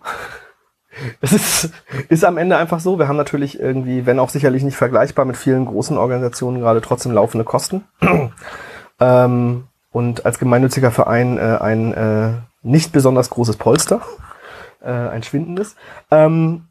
[1.21, 1.71] Es ist,
[2.09, 2.99] ist am Ende einfach so.
[2.99, 7.11] Wir haben natürlich irgendwie, wenn auch sicherlich nicht vergleichbar mit vielen großen Organisationen, gerade trotzdem
[7.11, 7.83] laufende Kosten.
[8.99, 12.31] ähm, und als gemeinnütziger Verein äh, ein äh,
[12.61, 14.01] nicht besonders großes Polster.
[14.83, 15.75] äh, ein schwindendes.
[16.11, 16.65] Ähm,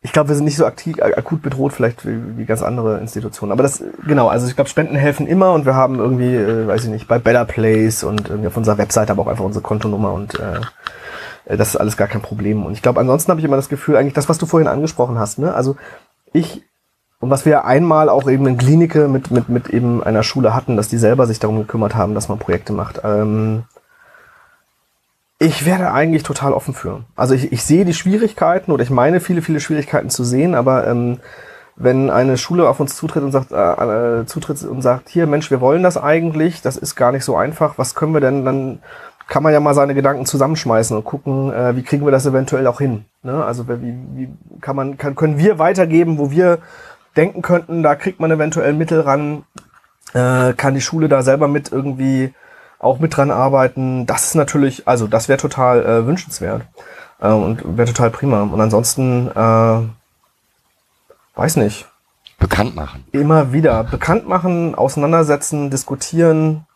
[0.00, 3.50] ich glaube, wir sind nicht so aktiv, akut bedroht vielleicht wie, wie ganz andere Institutionen.
[3.50, 6.84] Aber das, genau, also ich glaube, Spenden helfen immer und wir haben irgendwie, äh, weiß
[6.84, 10.12] ich nicht, bei Better Place und irgendwie auf unserer Webseite aber auch einfach unsere Kontonummer
[10.12, 10.60] und äh,
[11.56, 12.66] das ist alles gar kein Problem.
[12.66, 15.18] Und ich glaube, ansonsten habe ich immer das Gefühl, eigentlich das, was du vorhin angesprochen
[15.18, 15.54] hast, ne?
[15.54, 15.76] Also
[16.32, 16.62] ich
[17.20, 20.76] und was wir einmal auch eben in Klinike mit, mit, mit eben einer Schule hatten,
[20.76, 23.00] dass die selber sich darum gekümmert haben, dass man Projekte macht.
[23.02, 23.64] Ähm,
[25.40, 27.04] ich werde eigentlich total offen für.
[27.16, 30.86] Also ich, ich sehe die Schwierigkeiten oder ich meine viele, viele Schwierigkeiten zu sehen, aber
[30.86, 31.18] ähm,
[31.74, 35.50] wenn eine Schule auf uns zutritt und sagt, äh, äh, zutritt und sagt, hier Mensch,
[35.50, 38.80] wir wollen das eigentlich, das ist gar nicht so einfach, was können wir denn, dann
[39.28, 42.66] kann man ja mal seine Gedanken zusammenschmeißen und gucken, äh, wie kriegen wir das eventuell
[42.66, 43.04] auch hin.
[43.22, 43.44] Ne?
[43.44, 44.28] Also wie, wie
[44.60, 46.58] kann man, kann, können wir weitergeben, wo wir
[47.16, 49.44] denken könnten, da kriegt man eventuell Mittel ran,
[50.14, 52.32] äh, kann die Schule da selber mit irgendwie
[52.78, 54.06] auch mit dran arbeiten.
[54.06, 56.62] Das ist natürlich, also das wäre total äh, wünschenswert
[57.20, 58.42] äh, und wäre total prima.
[58.42, 59.80] Und ansonsten, äh,
[61.34, 61.86] weiß nicht.
[62.38, 63.04] Bekannt machen.
[63.10, 66.67] Immer wieder bekannt machen, auseinandersetzen, diskutieren,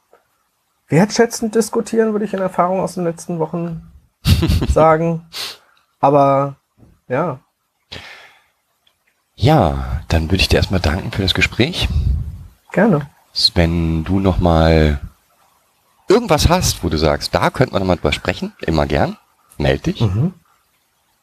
[0.93, 3.90] wertschätzend diskutieren, würde ich in Erfahrung aus den letzten Wochen
[4.68, 5.26] sagen.
[6.01, 6.57] Aber
[7.09, 7.40] ja.
[9.34, 11.88] Ja, dann würde ich dir erstmal danken für das Gespräch.
[12.72, 13.09] Gerne.
[13.55, 15.01] Wenn du nochmal
[16.09, 19.16] irgendwas hast, wo du sagst, da könnte man nochmal drüber sprechen, immer gern,
[19.57, 20.03] melde dich.
[20.03, 20.34] Mhm.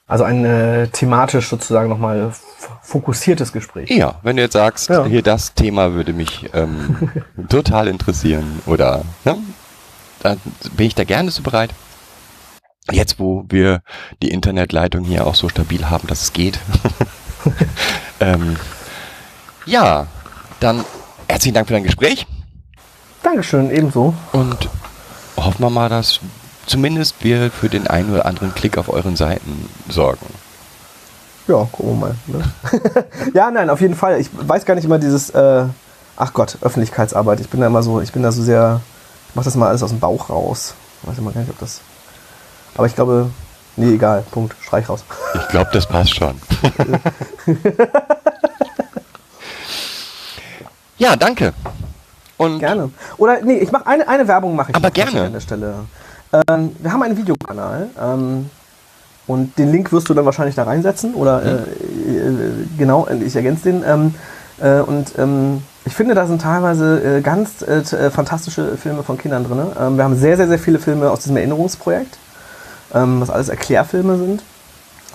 [0.09, 2.33] Also ein äh, thematisch sozusagen nochmal
[2.81, 3.91] fokussiertes Gespräch.
[3.91, 5.05] Ja, wenn du jetzt sagst, ja.
[5.05, 7.11] hier das Thema würde mich ähm,
[7.49, 9.37] total interessieren oder ne,
[10.23, 10.41] dann
[10.75, 11.69] bin ich da gerne so bereit.
[12.91, 13.83] Jetzt, wo wir
[14.23, 16.59] die Internetleitung hier auch so stabil haben, dass es geht.
[18.19, 18.55] ähm,
[19.67, 20.07] ja,
[20.59, 20.83] dann
[21.27, 22.25] herzlichen Dank für dein Gespräch.
[23.21, 24.15] Dankeschön, ebenso.
[24.31, 24.69] Und
[25.37, 26.19] hoffen wir mal, dass
[26.69, 30.27] zumindest wir für den einen oder anderen Klick auf euren Seiten sorgen.
[31.47, 32.15] Ja, gucken wir mal.
[32.27, 32.43] Ne?
[33.33, 34.19] ja, nein, auf jeden Fall.
[34.19, 35.63] Ich weiß gar nicht immer dieses, äh,
[36.15, 37.39] ach Gott, Öffentlichkeitsarbeit.
[37.39, 38.81] Ich bin da immer so, ich bin da so sehr,
[39.29, 40.75] ich mach das mal alles aus dem Bauch raus.
[41.01, 41.81] Ich weiß immer gar nicht, ob das.
[42.75, 43.31] Aber ich glaube,
[43.75, 45.03] nee, egal, Punkt, streich raus.
[45.33, 46.39] Ich glaube, das passt schon.
[50.97, 51.53] ja, danke.
[52.37, 52.91] Und gerne.
[53.17, 55.85] Oder nee, ich mache eine, eine Werbung mache ich aber gerne an der Stelle.
[56.31, 58.49] Ähm, wir haben einen Videokanal ähm,
[59.27, 61.47] und den Link wirst du dann wahrscheinlich da reinsetzen oder mhm.
[61.47, 63.83] äh, äh, genau, ich ergänze den.
[63.83, 64.15] Ähm,
[64.61, 69.17] äh, und ähm, ich finde, da sind teilweise äh, ganz äh, äh, fantastische Filme von
[69.17, 69.59] Kindern drin.
[69.79, 72.17] Ähm, wir haben sehr, sehr, sehr viele Filme aus diesem Erinnerungsprojekt,
[72.93, 74.43] ähm, was alles Erklärfilme sind,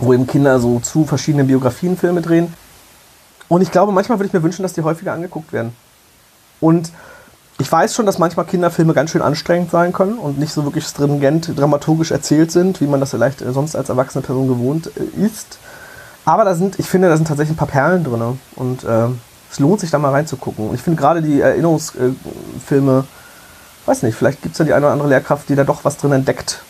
[0.00, 2.52] wo eben Kinder so zu verschiedenen Biografien Filme drehen.
[3.48, 5.76] Und ich glaube, manchmal würde ich mir wünschen, dass die häufiger angeguckt werden.
[6.60, 6.90] Und
[7.58, 10.84] ich weiß schon, dass manchmal Kinderfilme ganz schön anstrengend sein können und nicht so wirklich
[10.84, 15.24] stringent dramaturgisch erzählt sind, wie man das vielleicht äh, sonst als erwachsene Person gewohnt äh,
[15.24, 15.58] ist.
[16.24, 18.38] Aber da sind, ich finde, da sind tatsächlich ein paar Perlen drin.
[18.56, 19.06] Und äh,
[19.50, 20.68] es lohnt sich da mal reinzugucken.
[20.68, 24.86] Und ich finde gerade die Erinnerungsfilme, äh, weiß nicht, vielleicht gibt es ja die eine
[24.86, 26.62] oder andere Lehrkraft, die da doch was drin entdeckt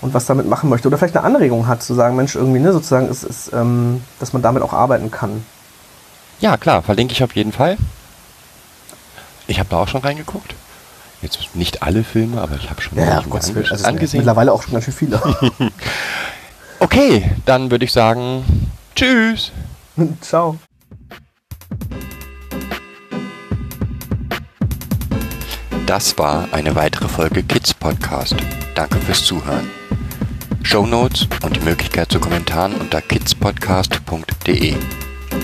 [0.00, 0.88] und was damit machen möchte.
[0.88, 4.32] Oder vielleicht eine Anregung hat, zu sagen, Mensch, irgendwie, ne, sozusagen, ist, ist, ähm, dass
[4.32, 5.44] man damit auch arbeiten kann.
[6.40, 7.76] Ja, klar, verlinke ich auf jeden Fall.
[9.46, 10.54] Ich habe da auch schon reingeguckt.
[11.22, 14.20] Jetzt nicht alle Filme, aber ich habe schon ja, Gott, ange also angesehen.
[14.20, 15.20] Mittlerweile auch schon ganz schön viele.
[16.80, 18.44] okay, dann würde ich sagen,
[18.94, 19.52] tschüss.
[20.20, 20.58] Ciao.
[25.86, 28.36] Das war eine weitere Folge Kids Podcast.
[28.74, 29.70] Danke fürs Zuhören.
[30.62, 34.74] Show Notes und die Möglichkeit zu Kommentaren unter kidspodcast.de.